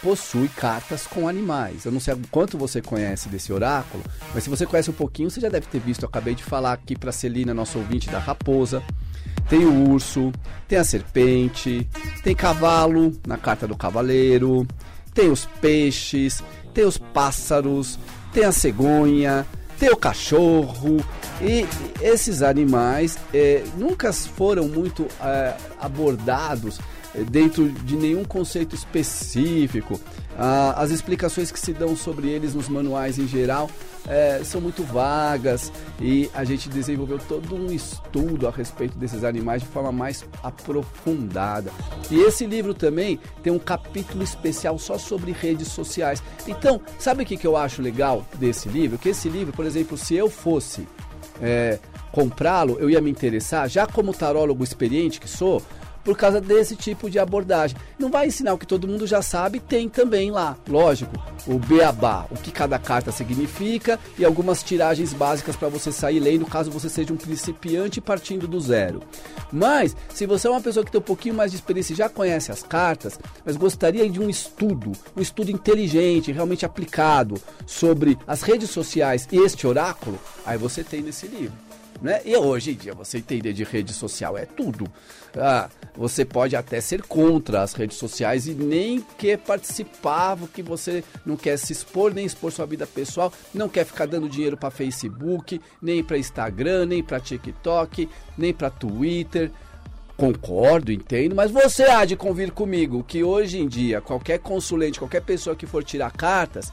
possui 0.00 0.48
cartas 0.48 1.06
com 1.06 1.26
animais. 1.26 1.84
Eu 1.84 1.90
não 1.90 1.98
sei 1.98 2.14
quanto 2.30 2.56
você 2.56 2.80
conhece 2.80 3.28
desse 3.28 3.52
oráculo, 3.52 4.04
mas 4.32 4.44
se 4.44 4.50
você 4.50 4.64
conhece 4.64 4.90
um 4.90 4.94
pouquinho, 4.94 5.30
você 5.30 5.40
já 5.40 5.48
deve 5.48 5.66
ter 5.66 5.80
visto. 5.80 6.02
Eu 6.02 6.08
acabei 6.08 6.34
de 6.34 6.44
falar 6.44 6.72
aqui 6.72 6.94
para 6.96 7.10
Celina, 7.10 7.52
nosso 7.52 7.78
ouvinte 7.78 8.08
da 8.08 8.18
raposa. 8.18 8.82
Tem 9.48 9.64
o 9.64 9.90
urso, 9.90 10.30
tem 10.68 10.78
a 10.78 10.84
serpente, 10.84 11.88
tem 12.22 12.34
cavalo 12.34 13.12
na 13.26 13.36
carta 13.36 13.66
do 13.66 13.76
cavaleiro, 13.76 14.66
tem 15.12 15.30
os 15.30 15.46
peixes, 15.60 16.42
tem 16.72 16.84
os 16.84 16.96
pássaros, 16.96 17.98
tem 18.32 18.44
a 18.44 18.52
cegonha, 18.52 19.46
tem 19.78 19.90
o 19.90 19.96
cachorro. 19.96 21.04
E 21.40 21.66
esses 22.00 22.42
animais 22.42 23.18
é, 23.32 23.64
nunca 23.76 24.12
foram 24.12 24.68
muito 24.68 25.06
é, 25.20 25.54
abordados 25.80 26.78
dentro 27.30 27.68
de 27.68 27.96
nenhum 27.96 28.24
conceito 28.24 28.74
específico. 28.74 30.00
Ah, 30.36 30.74
as 30.76 30.90
explicações 30.90 31.52
que 31.52 31.60
se 31.60 31.72
dão 31.72 31.96
sobre 31.96 32.28
eles 32.28 32.54
nos 32.54 32.68
manuais 32.68 33.18
em 33.18 33.28
geral 33.28 33.70
é, 34.06 34.42
são 34.44 34.60
muito 34.60 34.82
vagas 34.82 35.72
e 36.00 36.28
a 36.34 36.44
gente 36.44 36.68
desenvolveu 36.68 37.18
todo 37.18 37.54
um 37.54 37.72
estudo 37.72 38.46
a 38.46 38.50
respeito 38.50 38.98
desses 38.98 39.24
animais 39.24 39.62
de 39.62 39.68
forma 39.68 39.92
mais 39.92 40.24
aprofundada. 40.42 41.70
E 42.10 42.20
esse 42.20 42.46
livro 42.46 42.74
também 42.74 43.18
tem 43.42 43.52
um 43.52 43.58
capítulo 43.58 44.22
especial 44.22 44.78
só 44.78 44.98
sobre 44.98 45.32
redes 45.32 45.68
sociais. 45.68 46.22
Então, 46.46 46.80
sabe 46.98 47.22
o 47.22 47.26
que, 47.26 47.36
que 47.36 47.46
eu 47.46 47.56
acho 47.56 47.80
legal 47.80 48.26
desse 48.34 48.68
livro? 48.68 48.98
Que 48.98 49.10
esse 49.10 49.28
livro, 49.28 49.52
por 49.52 49.64
exemplo, 49.64 49.96
se 49.96 50.14
eu 50.14 50.28
fosse 50.28 50.86
é, 51.40 51.78
comprá-lo, 52.12 52.76
eu 52.78 52.90
ia 52.90 53.00
me 53.00 53.10
interessar, 53.10 53.68
já 53.68 53.86
como 53.86 54.12
tarólogo 54.12 54.62
experiente 54.62 55.20
que 55.20 55.28
sou, 55.28 55.62
por 56.04 56.16
causa 56.16 56.40
desse 56.40 56.76
tipo 56.76 57.08
de 57.08 57.18
abordagem. 57.18 57.76
Não 57.98 58.10
vai 58.10 58.26
ensinar 58.26 58.52
o 58.54 58.58
que 58.58 58.66
todo 58.66 58.86
mundo 58.86 59.06
já 59.06 59.22
sabe, 59.22 59.58
tem 59.58 59.88
também 59.88 60.30
lá, 60.30 60.56
lógico, 60.68 61.12
o 61.46 61.58
beabá, 61.58 62.26
o 62.30 62.36
que 62.36 62.50
cada 62.50 62.78
carta 62.78 63.10
significa 63.10 63.98
e 64.18 64.24
algumas 64.24 64.62
tiragens 64.62 65.12
básicas 65.12 65.56
para 65.56 65.68
você 65.68 65.90
sair 65.90 66.20
lendo 66.20 66.46
caso 66.46 66.70
você 66.70 66.88
seja 66.88 67.12
um 67.12 67.16
principiante 67.16 68.00
partindo 68.00 68.46
do 68.46 68.60
zero. 68.60 69.02
Mas, 69.52 69.96
se 70.12 70.26
você 70.26 70.46
é 70.46 70.50
uma 70.50 70.60
pessoa 70.60 70.84
que 70.84 70.90
tem 70.90 71.00
um 71.00 71.04
pouquinho 71.04 71.34
mais 71.34 71.50
de 71.50 71.56
experiência 71.56 71.92
e 71.92 71.96
já 71.96 72.08
conhece 72.08 72.50
as 72.50 72.62
cartas, 72.62 73.18
mas 73.44 73.56
gostaria 73.56 74.08
de 74.08 74.20
um 74.20 74.28
estudo, 74.28 74.92
um 75.16 75.20
estudo 75.20 75.50
inteligente, 75.50 76.32
realmente 76.32 76.66
aplicado 76.66 77.40
sobre 77.66 78.18
as 78.26 78.42
redes 78.42 78.70
sociais 78.70 79.28
e 79.30 79.38
este 79.38 79.66
oráculo, 79.66 80.18
aí 80.44 80.58
você 80.58 80.82
tem 80.82 81.02
nesse 81.02 81.26
livro. 81.26 81.73
Né? 82.02 82.20
E 82.24 82.36
hoje 82.36 82.72
em 82.72 82.74
dia 82.74 82.94
você 82.94 83.18
entender 83.18 83.52
de 83.52 83.64
rede 83.64 83.92
social 83.92 84.36
é 84.36 84.44
tudo. 84.44 84.86
Ah, 85.36 85.68
você 85.96 86.24
pode 86.24 86.54
até 86.54 86.80
ser 86.80 87.02
contra 87.02 87.62
as 87.62 87.72
redes 87.72 87.96
sociais 87.96 88.46
e 88.46 88.54
nem 88.54 89.00
quer 89.18 89.38
participar, 89.38 90.36
porque 90.36 90.62
você 90.62 91.02
não 91.24 91.36
quer 91.36 91.56
se 91.56 91.72
expor, 91.72 92.12
nem 92.12 92.26
expor 92.26 92.52
sua 92.52 92.66
vida 92.66 92.86
pessoal, 92.86 93.32
não 93.52 93.68
quer 93.68 93.84
ficar 93.84 94.06
dando 94.06 94.28
dinheiro 94.28 94.56
para 94.56 94.70
Facebook, 94.70 95.60
nem 95.80 96.02
para 96.02 96.18
Instagram, 96.18 96.86
nem 96.86 97.02
para 97.02 97.20
TikTok, 97.20 98.08
nem 98.36 98.52
para 98.52 98.70
Twitter. 98.70 99.50
Concordo, 100.16 100.92
entendo, 100.92 101.34
mas 101.34 101.50
você 101.50 101.84
há 101.84 102.04
de 102.04 102.14
convir 102.14 102.52
comigo 102.52 103.02
que 103.02 103.24
hoje 103.24 103.58
em 103.58 103.66
dia 103.66 104.00
qualquer 104.00 104.38
consulente, 104.38 105.00
qualquer 105.00 105.22
pessoa 105.22 105.56
que 105.56 105.66
for 105.66 105.82
tirar 105.82 106.12
cartas, 106.12 106.70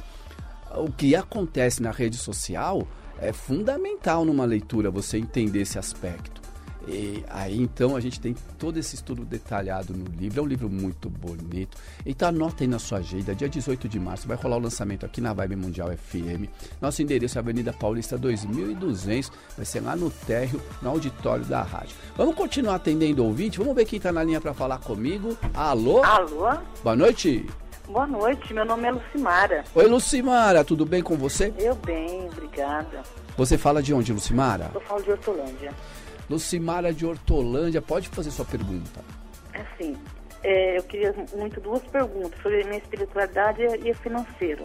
o 0.75 0.91
que 0.91 1.15
acontece 1.15 1.81
na 1.81 1.89
rede 1.91 2.17
social 2.17 2.87
é 3.21 3.31
fundamental 3.31 4.25
numa 4.25 4.45
leitura 4.45 4.89
você 4.89 5.17
entender 5.17 5.61
esse 5.61 5.77
aspecto. 5.77 6.41
E 6.87 7.23
aí 7.29 7.61
então 7.61 7.95
a 7.95 7.99
gente 7.99 8.19
tem 8.19 8.35
todo 8.57 8.77
esse 8.77 8.95
estudo 8.95 9.23
detalhado 9.23 9.93
no 9.93 10.05
livro, 10.17 10.39
é 10.39 10.43
um 10.43 10.47
livro 10.47 10.69
muito 10.69 11.09
bonito. 11.09 11.77
Então 12.03 12.27
anota 12.27 12.63
aí 12.63 12.67
na 12.67 12.79
sua 12.79 12.97
agenda, 12.97 13.35
dia 13.35 13.47
18 13.47 13.87
de 13.87 13.99
março 13.99 14.27
vai 14.27 14.35
rolar 14.35 14.57
o 14.57 14.61
lançamento 14.61 15.05
aqui 15.05 15.21
na 15.21 15.31
Vibe 15.31 15.57
Mundial 15.57 15.89
FM. 15.95 16.49
Nosso 16.81 17.01
endereço 17.01 17.37
é 17.37 17.39
Avenida 17.39 17.71
Paulista 17.71 18.17
2200, 18.17 19.31
vai 19.55 19.65
ser 19.65 19.81
lá 19.81 19.95
no 19.95 20.09
térreo, 20.09 20.59
no 20.81 20.89
auditório 20.89 21.45
da 21.45 21.61
rádio. 21.61 21.95
Vamos 22.17 22.35
continuar 22.35 22.75
atendendo 22.75 23.23
o 23.23 23.27
ouvinte, 23.27 23.59
vamos 23.59 23.75
ver 23.75 23.85
quem 23.85 23.97
está 23.97 24.11
na 24.11 24.23
linha 24.23 24.41
para 24.41 24.53
falar 24.53 24.79
comigo. 24.79 25.37
Alô? 25.53 26.03
Alô? 26.03 26.57
Boa 26.83 26.95
noite. 26.95 27.45
Boa 27.91 28.07
noite, 28.07 28.53
meu 28.53 28.63
nome 28.63 28.87
é 28.87 28.91
Lucimara. 28.91 29.65
Oi, 29.75 29.85
Lucimara, 29.85 30.63
tudo 30.63 30.85
bem 30.85 31.03
com 31.03 31.17
você? 31.17 31.53
Eu 31.57 31.75
bem, 31.75 32.25
obrigada. 32.31 33.03
Você 33.35 33.57
fala 33.57 33.83
de 33.83 33.93
onde, 33.93 34.13
Lucimara? 34.13 34.71
Eu 34.73 34.79
falo 34.79 35.03
de 35.03 35.11
Hortolândia. 35.11 35.73
Lucimara 36.29 36.93
de 36.93 37.05
Hortolândia, 37.05 37.81
pode 37.81 38.07
fazer 38.07 38.31
sua 38.31 38.45
pergunta. 38.45 39.01
Assim, 39.53 39.97
é, 40.41 40.77
eu 40.77 40.83
queria 40.83 41.13
muito 41.33 41.59
duas 41.59 41.81
perguntas 41.83 42.41
sobre 42.41 42.61
a 42.61 42.65
minha 42.65 42.77
espiritualidade 42.77 43.61
e 43.61 43.91
o 43.91 43.95
financeiro. 43.95 44.63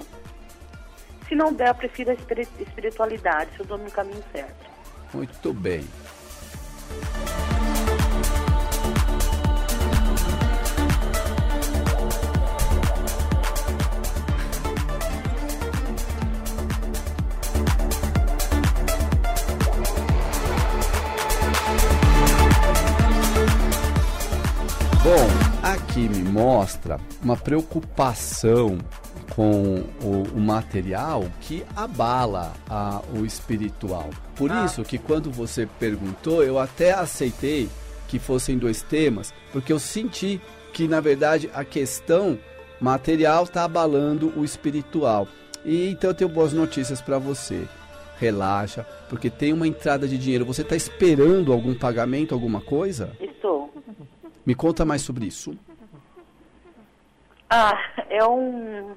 Se 1.29 1.35
não 1.35 1.53
der, 1.53 1.71
eu 1.71 1.75
prefiro 1.75 2.13
a 2.13 2.63
espiritualidade, 2.63 3.51
se 3.57 3.61
eu 3.61 3.67
dou 3.67 3.77
no 3.77 3.91
caminho 3.91 4.23
certo. 4.31 4.71
Muito 5.13 5.53
bem. 5.53 5.85
Bom, 25.07 25.29
aqui 25.63 26.09
me 26.09 26.19
mostra 26.19 26.99
uma 27.23 27.37
preocupação 27.37 28.77
com 29.37 29.85
o, 30.03 30.25
o 30.35 30.41
material 30.41 31.27
que 31.43 31.63
abala 31.77 32.53
a, 32.69 33.01
o 33.17 33.25
espiritual. 33.25 34.11
Por 34.35 34.51
Ah. 34.51 34.65
isso 34.65 34.83
que 34.83 34.99
quando 34.99 35.31
você 35.31 35.65
perguntou, 35.79 36.43
eu 36.43 36.59
até 36.59 36.91
aceitei 36.91 37.69
que 38.09 38.19
fossem 38.19 38.59
dois 38.59 38.83
temas, 38.83 39.33
porque 39.53 39.73
eu 39.73 39.79
senti 39.79 40.41
que 40.73 40.89
na 40.89 40.99
verdade 40.99 41.49
a 41.55 41.63
questão 41.65 42.37
material 42.81 43.45
está 43.45 43.63
abalando 43.63 44.33
o 44.37 44.45
espiritual. 44.45 45.29
E 45.65 45.89
então 45.91 46.11
eu 46.11 46.15
tenho 46.15 46.31
boas 46.31 46.53
notícias 46.53 47.01
para 47.01 47.17
você. 47.17 47.63
Relaxa, 48.19 48.85
porque 49.09 49.31
tem 49.31 49.53
uma 49.53 49.69
entrada 49.69 50.09
de 50.09 50.19
dinheiro. 50.19 50.45
Você 50.47 50.63
está 50.63 50.75
esperando 50.75 51.53
algum 51.53 51.75
pagamento, 51.77 52.35
alguma 52.35 52.61
coisa? 52.61 53.11
Me 54.47 54.55
conta 54.55 54.85
mais 54.85 55.03
sobre 55.03 55.27
isso. 55.27 55.55
Ah, 57.51 57.79
é 58.09 58.25
um. 58.27 58.93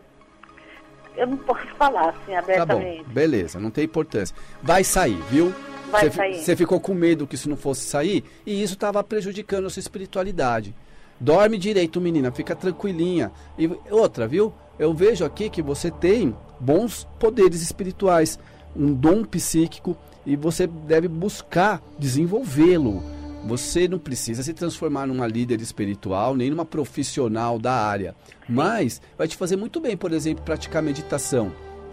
Eu 1.17 1.27
não 1.27 1.37
posso 1.37 1.65
falar 1.75 2.09
assim 2.09 2.31
Tá 2.33 2.65
bom, 2.65 2.73
abertamente. 2.75 3.03
beleza, 3.09 3.59
não 3.59 3.69
tem 3.71 3.83
importância. 3.83 4.35
Vai 4.63 4.83
sair, 4.83 5.17
viu? 5.29 5.53
Vai 5.91 6.09
fi- 6.09 6.15
sair. 6.15 6.35
Você 6.35 6.55
ficou 6.55 6.79
com 6.79 6.93
medo 6.93 7.27
que 7.27 7.35
isso 7.35 7.49
não 7.49 7.57
fosse 7.57 7.81
sair 7.81 8.23
e 8.45 8.61
isso 8.61 8.73
estava 8.75 9.03
prejudicando 9.03 9.65
a 9.65 9.69
sua 9.69 9.79
espiritualidade. 9.81 10.73
Dorme 11.19 11.57
direito, 11.57 11.99
menina, 11.99 12.31
fica 12.31 12.55
tranquilinha. 12.55 13.31
E 13.57 13.67
outra, 13.91 14.27
viu? 14.27 14.53
Eu 14.77 14.93
vejo 14.93 15.25
aqui 15.25 15.49
que 15.49 15.61
você 15.61 15.91
tem 15.91 16.33
bons 16.59 17.05
poderes 17.19 17.61
espirituais, 17.61 18.39
um 18.73 18.93
dom 18.93 19.25
psíquico 19.25 19.97
e 20.25 20.37
você 20.37 20.65
deve 20.67 21.07
buscar 21.09 21.81
desenvolvê-lo. 21.97 23.03
Você 23.45 23.87
não 23.87 23.97
precisa 23.97 24.43
se 24.43 24.53
transformar 24.53 25.07
numa 25.07 25.25
líder 25.25 25.61
espiritual, 25.61 26.35
nem 26.35 26.49
numa 26.49 26.65
profissional 26.65 27.57
da 27.57 27.73
área, 27.73 28.15
mas 28.47 29.01
vai 29.17 29.27
te 29.27 29.37
fazer 29.37 29.55
muito 29.55 29.79
bem, 29.79 29.95
por 29.95 30.11
exemplo, 30.11 30.43
praticar 30.43 30.83
meditação. 30.83 31.51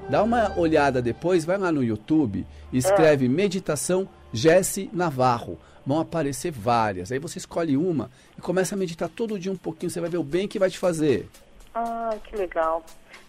Dá 0.09 0.23
uma 0.23 0.57
olhada 0.59 1.03
depois, 1.03 1.45
vai 1.45 1.59
lá 1.59 1.73
no 1.73 1.83
YouTube, 1.83 2.47
escreve 2.73 3.29
Meditação 3.29 4.09
Jesse 4.33 4.89
Navarro. 4.93 5.59
Vão 5.85 6.01
aparecer 6.01 6.51
várias. 6.51 7.11
Aí 7.11 7.19
você 7.19 7.39
escolhe 7.39 7.77
uma 7.77 8.11
e 8.37 8.41
começa 8.41 8.75
a 8.75 8.79
meditar 8.79 9.09
todo 9.09 9.39
dia 9.39 9.51
um 9.51 9.57
pouquinho, 9.57 9.91
você 9.91 10.01
vai 10.01 10.11
ver 10.11 10.19
o 10.19 10.25
bem 10.25 10.47
que 10.47 10.59
vai 10.59 10.71
te 10.71 10.79
fazer. 10.79 11.29
Ah, 11.75 12.17
que 12.25 12.37
legal. 12.37 12.85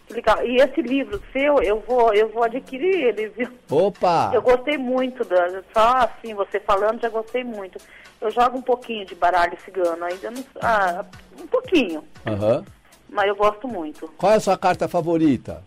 Legal. 0.10 0.46
E 0.46 0.56
esse 0.58 0.82
livro 0.82 1.22
seu, 1.34 1.62
eu 1.62 1.80
vou, 1.82 2.14
eu 2.14 2.30
vou 2.30 2.44
adquirir 2.44 3.08
ele, 3.08 3.28
viu? 3.30 3.50
Opa! 3.70 4.32
Eu 4.34 4.42
gostei 4.42 4.78
muito 4.78 5.24
da. 5.26 5.62
Só 5.74 5.90
assim, 5.98 6.34
você 6.34 6.60
falando, 6.62 7.02
já 7.02 7.10
gostei 7.10 7.44
muito. 7.44 7.78
Eu 8.22 8.32
jogo 8.32 8.58
um 8.58 8.62
pouquinho 8.62 9.06
de 9.06 9.14
baralho 9.16 9.58
cigano, 9.66 10.04
ainda 10.06 10.32
não. 10.32 10.44
Ah, 10.62 11.06
um 11.40 11.46
pouquinho. 11.48 12.04
Aham. 12.26 12.64
Mas 13.10 13.28
eu 13.28 13.36
gosto 13.36 13.68
muito. 13.68 14.08
Qual 14.18 14.32
é 14.32 14.36
a 14.36 14.40
sua 14.40 14.58
carta 14.58 14.88
favorita? 14.88 15.64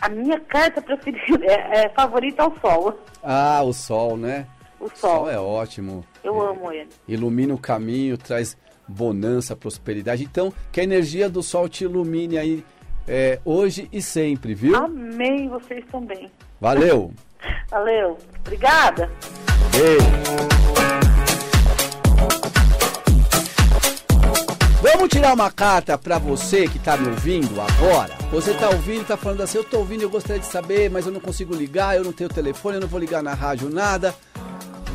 A 0.00 0.08
minha 0.08 0.38
carta 0.40 0.80
preferida 0.80 1.44
é, 1.50 1.84
é 1.84 1.88
favorita 1.88 2.44
ao 2.44 2.56
sol. 2.60 2.98
Ah, 3.22 3.60
o 3.64 3.72
sol, 3.72 4.16
né? 4.16 4.46
O 4.80 4.84
O 4.84 4.90
sol. 4.96 5.10
sol 5.24 5.30
é 5.30 5.38
ótimo. 5.38 6.04
Eu 6.22 6.36
É, 6.46 6.50
amo 6.50 6.72
ele. 6.72 6.88
Ilumina 7.08 7.52
o 7.54 7.58
caminho, 7.58 8.16
traz 8.16 8.56
bonança, 8.88 9.54
prosperidade. 9.54 10.24
Então, 10.24 10.52
que 10.72 10.80
a 10.80 10.84
energia 10.84 11.28
do 11.28 11.42
sol 11.42 11.68
te 11.68 11.84
ilumine 11.84 12.38
aí 12.38 12.64
é, 13.06 13.38
hoje 13.44 13.88
e 13.92 14.00
sempre, 14.00 14.54
viu? 14.54 14.74
Amém, 14.76 15.48
vocês 15.48 15.84
também. 15.90 16.30
Valeu! 16.60 17.12
Valeu. 17.70 18.18
Obrigada. 18.40 19.10
Vamos 24.80 25.08
tirar 25.08 25.34
uma 25.34 25.50
carta 25.50 25.98
para 25.98 26.18
você 26.18 26.68
que 26.68 26.78
está 26.78 26.96
me 26.96 27.08
ouvindo 27.08 27.60
agora. 27.60 28.14
Você 28.30 28.52
está 28.52 28.68
ouvindo, 28.68 29.02
está 29.02 29.16
falando 29.16 29.42
assim, 29.42 29.58
eu 29.58 29.62
estou 29.62 29.80
ouvindo, 29.80 30.02
eu 30.02 30.10
gostaria 30.10 30.40
de 30.40 30.46
saber, 30.46 30.90
mas 30.90 31.06
eu 31.06 31.12
não 31.12 31.20
consigo 31.20 31.54
ligar, 31.54 31.96
eu 31.96 32.04
não 32.04 32.12
tenho 32.12 32.30
telefone, 32.30 32.76
eu 32.76 32.80
não 32.80 32.88
vou 32.88 33.00
ligar 33.00 33.22
na 33.22 33.34
rádio, 33.34 33.68
nada. 33.70 34.14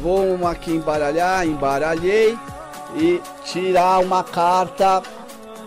Vamos 0.01 0.45
aqui 0.45 0.71
embaralhar, 0.71 1.45
embaralhei 1.45 2.37
e 2.95 3.21
tirar 3.45 3.99
uma 3.99 4.23
carta, 4.23 5.01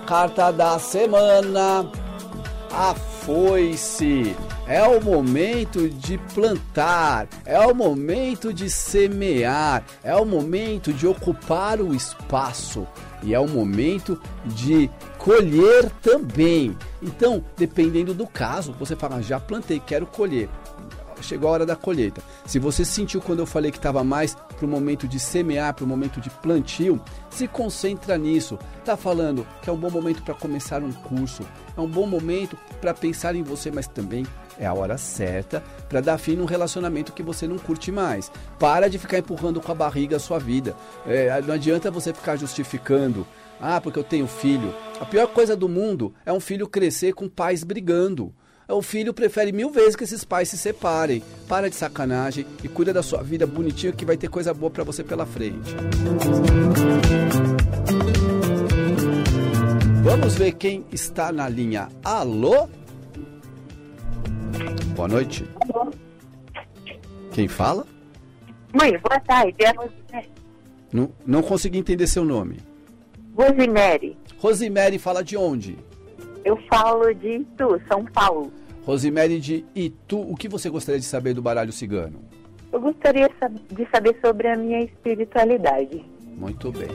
carta 0.07 0.51
da 0.51 0.79
semana. 0.79 1.91
A 2.73 2.95
foice. 2.95 4.37
É 4.69 4.83
o 4.83 5.01
momento 5.01 5.89
de 5.89 6.19
plantar, 6.35 7.29
é 7.45 7.59
o 7.61 7.73
momento 7.73 8.53
de 8.53 8.69
semear, 8.69 9.85
é 10.03 10.15
o 10.17 10.25
momento 10.25 10.93
de 10.93 11.07
ocupar 11.07 11.81
o 11.81 11.95
espaço 11.95 12.85
e 13.23 13.33
é 13.33 13.39
o 13.39 13.49
momento 13.49 14.21
de 14.45 14.91
colher 15.19 15.89
também. 16.03 16.77
Então, 17.01 17.45
dependendo 17.57 18.13
do 18.13 18.27
caso, 18.27 18.75
você 18.77 18.97
fala, 18.97 19.23
já 19.23 19.39
plantei, 19.39 19.81
quero 19.85 20.05
colher. 20.05 20.49
Chegou 21.23 21.49
a 21.49 21.53
hora 21.53 21.67
da 21.67 21.77
colheita. 21.77 22.23
Se 22.45 22.59
você 22.59 22.85
sentiu 22.85 23.21
quando 23.21 23.41
eu 23.41 23.47
falei 23.47 23.71
que 23.71 23.79
estava 23.79 24.05
mais 24.05 24.35
para 24.35 24.67
o 24.67 24.69
momento 24.69 25.09
de 25.09 25.19
semear, 25.19 25.75
para 25.75 25.85
o 25.85 25.89
momento 25.89 26.21
de 26.21 26.31
plantio, 26.31 27.01
se 27.31 27.47
concentra 27.49 28.17
nisso. 28.17 28.59
Tá 28.85 28.97
falando 28.97 29.47
que 29.63 29.69
é 29.69 29.73
um 29.73 29.77
bom 29.77 29.91
momento 29.91 30.23
para 30.23 30.35
começar 30.35 30.83
um 30.83 30.93
curso, 30.93 31.43
é 31.77 31.81
um 31.81 31.89
bom 31.89 32.07
momento 32.07 32.57
para 32.81 32.95
pensar 32.95 33.35
em 33.35 33.43
você, 33.43 33.71
mas 33.71 33.87
também 33.87 34.27
é 34.59 34.67
a 34.67 34.75
hora 34.75 34.97
certa 34.97 35.63
para 35.89 36.01
dar 36.01 36.19
fim 36.19 36.35
num 36.35 36.45
relacionamento 36.45 37.13
que 37.13 37.23
você 37.23 37.47
não 37.47 37.59
curte 37.59 37.93
mais. 37.93 38.31
Para 38.59 38.89
de 38.89 38.99
ficar 38.99 39.19
empurrando 39.19 39.61
com 39.61 39.73
a 39.73 39.75
barriga 39.75 40.17
a 40.17 40.21
sua 40.21 40.39
vida. 40.39 40.75
É, 41.07 41.41
não 41.43 41.55
adianta 41.55 41.91
você 41.91 42.13
ficar 42.13 42.37
justificando. 42.37 43.27
Ah, 43.61 43.81
porque 43.81 43.99
eu 43.99 44.05
tenho 44.05 44.27
filho. 44.27 44.75
A 45.01 45.05
pior 45.05 45.27
coisa 45.29 45.57
do 45.57 45.69
mundo 45.69 46.15
é 46.25 46.33
um 46.33 46.41
filho 46.41 46.69
crescer 46.69 47.15
com 47.15 47.29
pais 47.29 47.65
brigando. 47.65 48.35
O 48.69 48.83
filho 48.83 49.15
prefere 49.15 49.53
mil 49.53 49.71
vezes 49.71 49.95
que 49.95 50.03
esses 50.03 50.25
pais 50.25 50.49
se 50.49 50.59
separem. 50.59 51.23
Para 51.49 51.71
de 51.71 51.77
sacanagem 51.77 52.45
e 52.65 52.69
cuida 52.69 52.93
da 52.93 53.01
sua 53.01 53.23
vida 53.23 53.47
bonitinha 53.47 53.93
que 53.93 54.05
vai 54.05 54.17
ter 54.17 54.29
coisa 54.29 54.53
boa 54.53 54.71
para 54.71 54.83
você 54.83 55.05
pela 55.05 55.25
frente. 55.25 55.77
Vamos 60.03 60.35
ver 60.35 60.53
quem 60.53 60.85
está 60.91 61.31
na 61.31 61.49
linha. 61.49 61.89
Alô? 62.03 62.69
Boa 64.97 65.07
noite. 65.07 65.49
Quem 67.31 67.47
fala? 67.47 67.87
Mãe, 68.73 68.99
boa 68.99 69.21
tarde. 69.21 69.55
É. 70.13 70.25
Não, 70.93 71.13
não 71.25 71.41
consegui 71.41 71.79
entender 71.79 72.09
seu 72.09 72.25
nome. 72.25 72.59
Rosemary. 73.37 74.17
Rosemary 74.39 74.99
fala 74.99 75.23
de 75.23 75.37
onde? 75.37 75.79
Eu 76.47 76.57
falo 76.71 77.13
de 77.13 77.39
Itu, 77.39 77.83
São 77.89 78.05
Paulo. 78.05 78.53
Rosemary 78.85 79.41
de 79.41 79.65
Itu, 79.75 80.21
o 80.21 80.37
que 80.37 80.49
você 80.49 80.71
gostaria 80.71 81.01
de 81.01 81.05
saber 81.05 81.35
do 81.35 81.43
baralho 81.43 81.73
cigano? 81.73 82.21
Eu 82.73 82.81
gostaria 82.81 83.29
de 83.73 83.89
saber 83.91 84.17
sobre 84.25 84.47
a 84.47 84.57
minha 84.57 84.85
espiritualidade. 84.85 86.05
Muito 86.37 86.71
bem. 86.71 86.87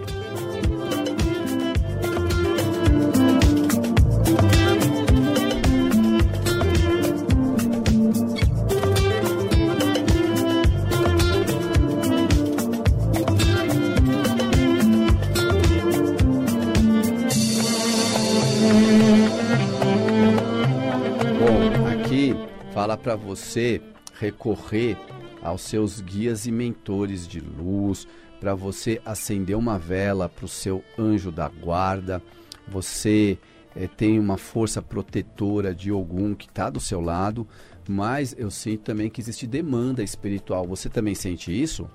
Para 22.98 23.16
você 23.16 23.82
recorrer 24.20 24.98
aos 25.42 25.62
seus 25.62 26.02
guias 26.02 26.46
e 26.46 26.52
mentores 26.52 27.28
de 27.28 27.40
luz, 27.40 28.08
para 28.40 28.54
você 28.54 29.02
acender 29.06 29.56
uma 29.56 29.78
vela 29.78 30.30
para 30.30 30.46
o 30.46 30.48
seu 30.48 30.84
anjo 30.98 31.32
da 31.32 31.48
guarda. 31.48 32.22
Você 32.68 33.38
eh, 33.76 33.88
tem 33.88 34.20
uma 34.20 34.38
força 34.38 34.82
protetora 34.82 35.74
de 35.74 35.90
algum 35.90 36.34
que 36.34 36.48
está 36.48 36.70
do 36.70 36.80
seu 36.80 37.02
lado, 37.02 37.48
mas 37.88 38.36
eu 38.38 38.50
sinto 38.50 38.84
também 38.84 39.10
que 39.10 39.22
existe 39.22 39.48
demanda 39.48 40.04
espiritual. 40.04 40.66
Você 40.68 40.90
também 40.90 41.16
sente 41.16 41.52
isso? 41.52 41.90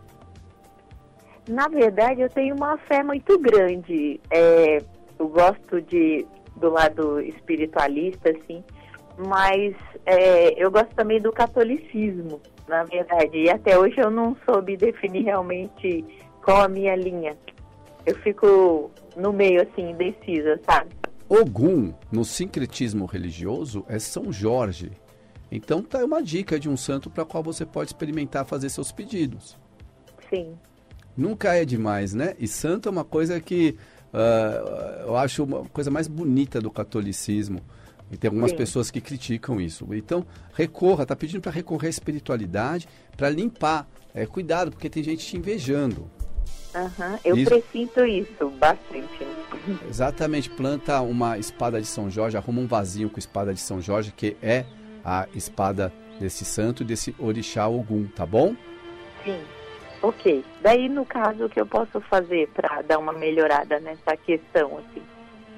Na 1.49 1.69
verdade, 1.69 2.21
eu 2.21 2.29
tenho 2.29 2.57
uma 2.57 2.77
fé 2.79 3.03
muito 3.03 3.39
grande. 3.39 4.21
É, 4.31 4.79
eu 5.19 5.29
gosto 5.29 5.81
de 5.81 6.27
do 6.57 6.71
lado 6.71 7.21
espiritualista, 7.21 8.31
assim, 8.31 8.65
mas 9.19 9.75
é, 10.05 10.63
eu 10.63 10.71
gosto 10.71 10.95
também 10.95 11.21
do 11.21 11.33
catolicismo, 11.33 12.41
na 12.69 12.85
verdade. 12.85 13.37
E 13.39 13.51
até 13.51 13.79
hoje 13.79 13.99
eu 13.99 14.11
não 14.11 14.37
soube 14.45 14.77
definir 14.77 15.25
realmente 15.25 16.05
qual 16.45 16.63
a 16.63 16.69
minha 16.69 16.95
linha. 16.95 17.37
Eu 18.05 18.15
fico 18.17 18.91
no 19.17 19.33
meio, 19.33 19.63
assim, 19.63 19.91
indecisa, 19.91 20.61
sabe? 20.65 20.91
Ogum, 21.29 21.93
no 22.13 22.25
sincretismo 22.25 23.05
religioso, 23.05 23.85
é 23.89 23.99
São 23.99 24.33
Jorge. 24.33 24.93
Então 25.51 25.83
tá 25.83 26.05
uma 26.05 26.23
dica 26.23 26.59
de 26.59 26.69
um 26.69 26.77
santo 26.77 27.11
para 27.11 27.25
qual 27.25 27.43
você 27.43 27.65
pode 27.65 27.91
experimentar 27.91 28.45
fazer 28.45 28.69
seus 28.69 28.93
pedidos. 28.93 29.57
Sim. 30.31 30.55
Nunca 31.17 31.55
é 31.55 31.65
demais, 31.65 32.15
né? 32.15 32.35
E 32.39 32.47
santo 32.47 32.89
é 32.89 32.93
uma 32.93 33.05
coisa 33.05 33.41
que 33.41 33.77
uh, 34.13 35.07
eu 35.07 35.17
acho 35.17 35.45
uma 35.45 35.65
coisa 35.65 35.91
mais 35.91 36.07
bonita 36.07 36.61
do 36.61 36.71
catolicismo. 36.71 37.61
E 38.11 38.17
tem 38.17 38.29
algumas 38.29 38.51
Sim. 38.53 38.57
pessoas 38.57 38.91
que 38.91 39.01
criticam 39.01 39.61
isso. 39.61 39.87
Então, 39.93 40.25
recorra, 40.55 41.03
está 41.03 41.17
pedindo 41.17 41.41
para 41.41 41.53
recorrer 41.53 41.89
à 41.89 41.91
espiritualidade, 41.91 42.89
para 43.17 43.29
limpar. 43.29 43.87
É, 44.15 44.25
cuidado, 44.25 44.71
porque 44.71 44.89
tem 44.89 45.03
gente 45.03 45.27
te 45.27 45.37
invejando. 45.37 46.11
Aham, 46.75 47.19
Eu 47.25 47.37
Isso. 47.37 47.51
presinto 47.51 48.05
isso 48.05 48.51
bastante. 48.51 49.27
Exatamente, 49.89 50.51
planta 50.51 51.01
uma 51.01 51.39
espada 51.39 51.81
de 51.81 51.87
São 51.87 52.11
Jorge, 52.11 52.37
arruma 52.37 52.61
um 52.61 52.67
vasinho 52.67 53.09
com 53.11 53.19
espada 53.19 53.53
de 53.53 53.61
São 53.61 53.81
Jorge, 53.81 54.13
que 54.13 54.37
é 54.43 54.65
a 55.05 55.27
espada 55.35 55.93
desse 56.21 56.45
santo 56.45 56.83
e 56.83 56.87
desse 56.87 57.15
orixá 57.19 57.67
Ogum, 57.69 58.07
tá 58.07 58.27
bom? 58.27 58.55
Sim. 59.25 59.41
Ok. 60.03 60.45
Daí, 60.63 60.89
no 60.89 61.05
caso, 61.05 61.47
o 61.47 61.49
que 61.49 61.61
eu 61.61 61.67
posso 61.67 62.01
fazer 62.03 62.49
para 62.49 62.83
dar 62.83 62.99
uma 62.99 63.13
melhorada 63.13 63.81
nessa 63.81 64.17
questão, 64.17 64.79
assim? 64.79 65.03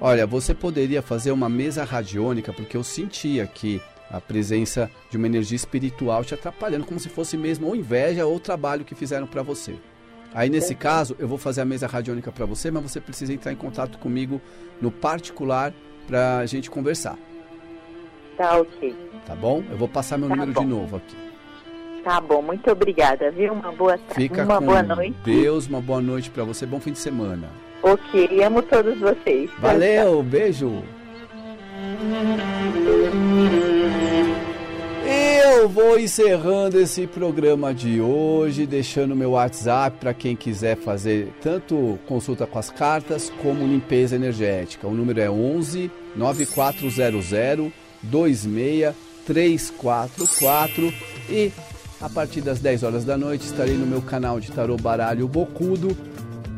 Olha, 0.01 0.25
você 0.25 0.53
poderia 0.53 1.01
fazer 1.01 1.31
uma 1.31 1.49
mesa 1.49 1.83
radiônica, 1.83 2.53
porque 2.53 2.77
eu 2.77 2.83
senti 2.83 3.41
aqui 3.41 3.81
a 4.09 4.19
presença 4.21 4.89
de 5.09 5.17
uma 5.17 5.27
energia 5.27 5.55
espiritual 5.55 6.23
te 6.23 6.33
atrapalhando, 6.33 6.85
como 6.85 6.99
se 6.99 7.09
fosse 7.09 7.37
mesmo 7.37 7.67
ou 7.67 7.75
inveja 7.75 8.25
ou 8.25 8.39
trabalho 8.39 8.85
que 8.85 8.95
fizeram 8.95 9.27
para 9.27 9.43
você. 9.43 9.75
Aí 10.33 10.49
nesse 10.49 10.73
caso, 10.73 11.15
eu 11.19 11.27
vou 11.27 11.37
fazer 11.37 11.61
a 11.61 11.65
mesa 11.65 11.85
radiônica 11.87 12.31
para 12.31 12.45
você, 12.45 12.71
mas 12.71 12.83
você 12.83 13.01
precisa 13.01 13.33
entrar 13.33 13.51
em 13.51 13.55
contato 13.55 13.97
comigo 13.97 14.39
no 14.81 14.89
particular 14.91 15.73
para 16.07 16.37
a 16.39 16.45
gente 16.45 16.69
conversar, 16.71 17.17
Tá 18.37 18.57
ok. 18.57 18.95
tá 19.25 19.35
bom? 19.35 19.63
Eu 19.69 19.77
vou 19.77 19.87
passar 19.87 20.17
meu 20.17 20.29
Tá 20.29 20.35
número 20.35 20.53
bom. 20.53 20.61
de 20.61 20.67
novo 20.67 20.95
aqui. 20.95 21.15
Tá 22.03 22.21
bom, 22.21 22.41
muito 22.41 22.71
obrigada, 22.71 23.29
viu? 23.31 23.51
Uma 23.53 23.71
boa 23.73 23.99
Fica 24.15 24.43
uma 24.45 24.59
com 24.59 24.65
boa 24.65 24.81
noite. 24.81 25.15
Deus, 25.25 25.67
uma 25.67 25.81
boa 25.81 25.99
noite 26.01 26.29
para 26.29 26.43
você, 26.45 26.65
bom 26.65 26.79
fim 26.79 26.93
de 26.93 26.99
semana. 26.99 27.49
Ok, 27.81 28.43
amo 28.43 28.61
todos 28.61 28.99
vocês. 28.99 29.49
Valeu, 29.59 30.21
beijo. 30.21 30.83
Eu 35.51 35.67
vou 35.67 35.99
encerrando 35.99 36.79
esse 36.79 37.07
programa 37.07 37.73
de 37.73 37.99
hoje, 37.99 38.65
deixando 38.65 39.13
meu 39.15 39.31
WhatsApp 39.31 39.97
para 39.99 40.13
quem 40.13 40.35
quiser 40.35 40.77
fazer 40.77 41.33
tanto 41.41 41.97
consulta 42.07 42.45
com 42.45 42.59
as 42.59 42.69
cartas 42.69 43.31
como 43.41 43.65
limpeza 43.65 44.15
energética. 44.15 44.87
O 44.87 44.93
número 44.93 45.19
é 45.19 45.29
11 45.29 45.91
9400 46.15 47.71
26344 48.03 50.93
e 51.29 51.51
a 51.99 52.09
partir 52.09 52.39
das 52.41 52.59
10 52.59 52.83
horas 52.83 53.03
da 53.03 53.17
noite 53.17 53.45
estarei 53.45 53.75
no 53.75 53.85
meu 53.85 54.01
canal 54.01 54.39
de 54.39 54.49
tarô 54.51 54.77
baralho 54.77 55.27
bocudo 55.27 55.97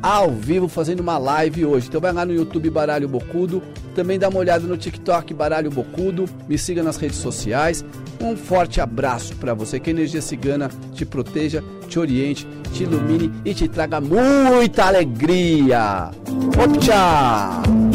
ao 0.02 0.32
vivo 0.32 0.68
fazendo 0.68 1.02
uma 1.02 1.18
live 1.18 1.66
hoje. 1.66 1.88
Então 1.88 2.02
vai 2.02 2.12
lá 2.12 2.26
no 2.26 2.34
YouTube 2.34 2.70
Baralho 2.70 3.08
Bocudo, 3.08 3.62
também 3.96 4.18
dá 4.18 4.30
uma 4.30 4.40
olhada 4.40 4.66
no 4.66 4.78
TikTok 4.78 5.34
Baralho 5.34 5.70
Bocudo, 5.70 6.26
me 6.48 6.58
siga 6.58 6.82
nas 6.82 6.98
redes 6.98 7.18
sociais. 7.18 7.86
Um 8.22 8.36
forte 8.36 8.80
abraço 8.80 9.36
para 9.36 9.54
você, 9.54 9.80
que 9.80 9.90
a 9.90 9.94
energia 9.94 10.22
cigana 10.22 10.70
te 10.94 11.06
proteja, 11.06 11.64
te 11.88 12.00
oriente, 12.00 12.48
te 12.72 12.84
ilumine 12.84 13.32
e 13.44 13.54
te 13.54 13.68
traga 13.68 14.00
muita 14.00 14.86
alegria. 14.86 16.12
Tchau! 16.80 17.91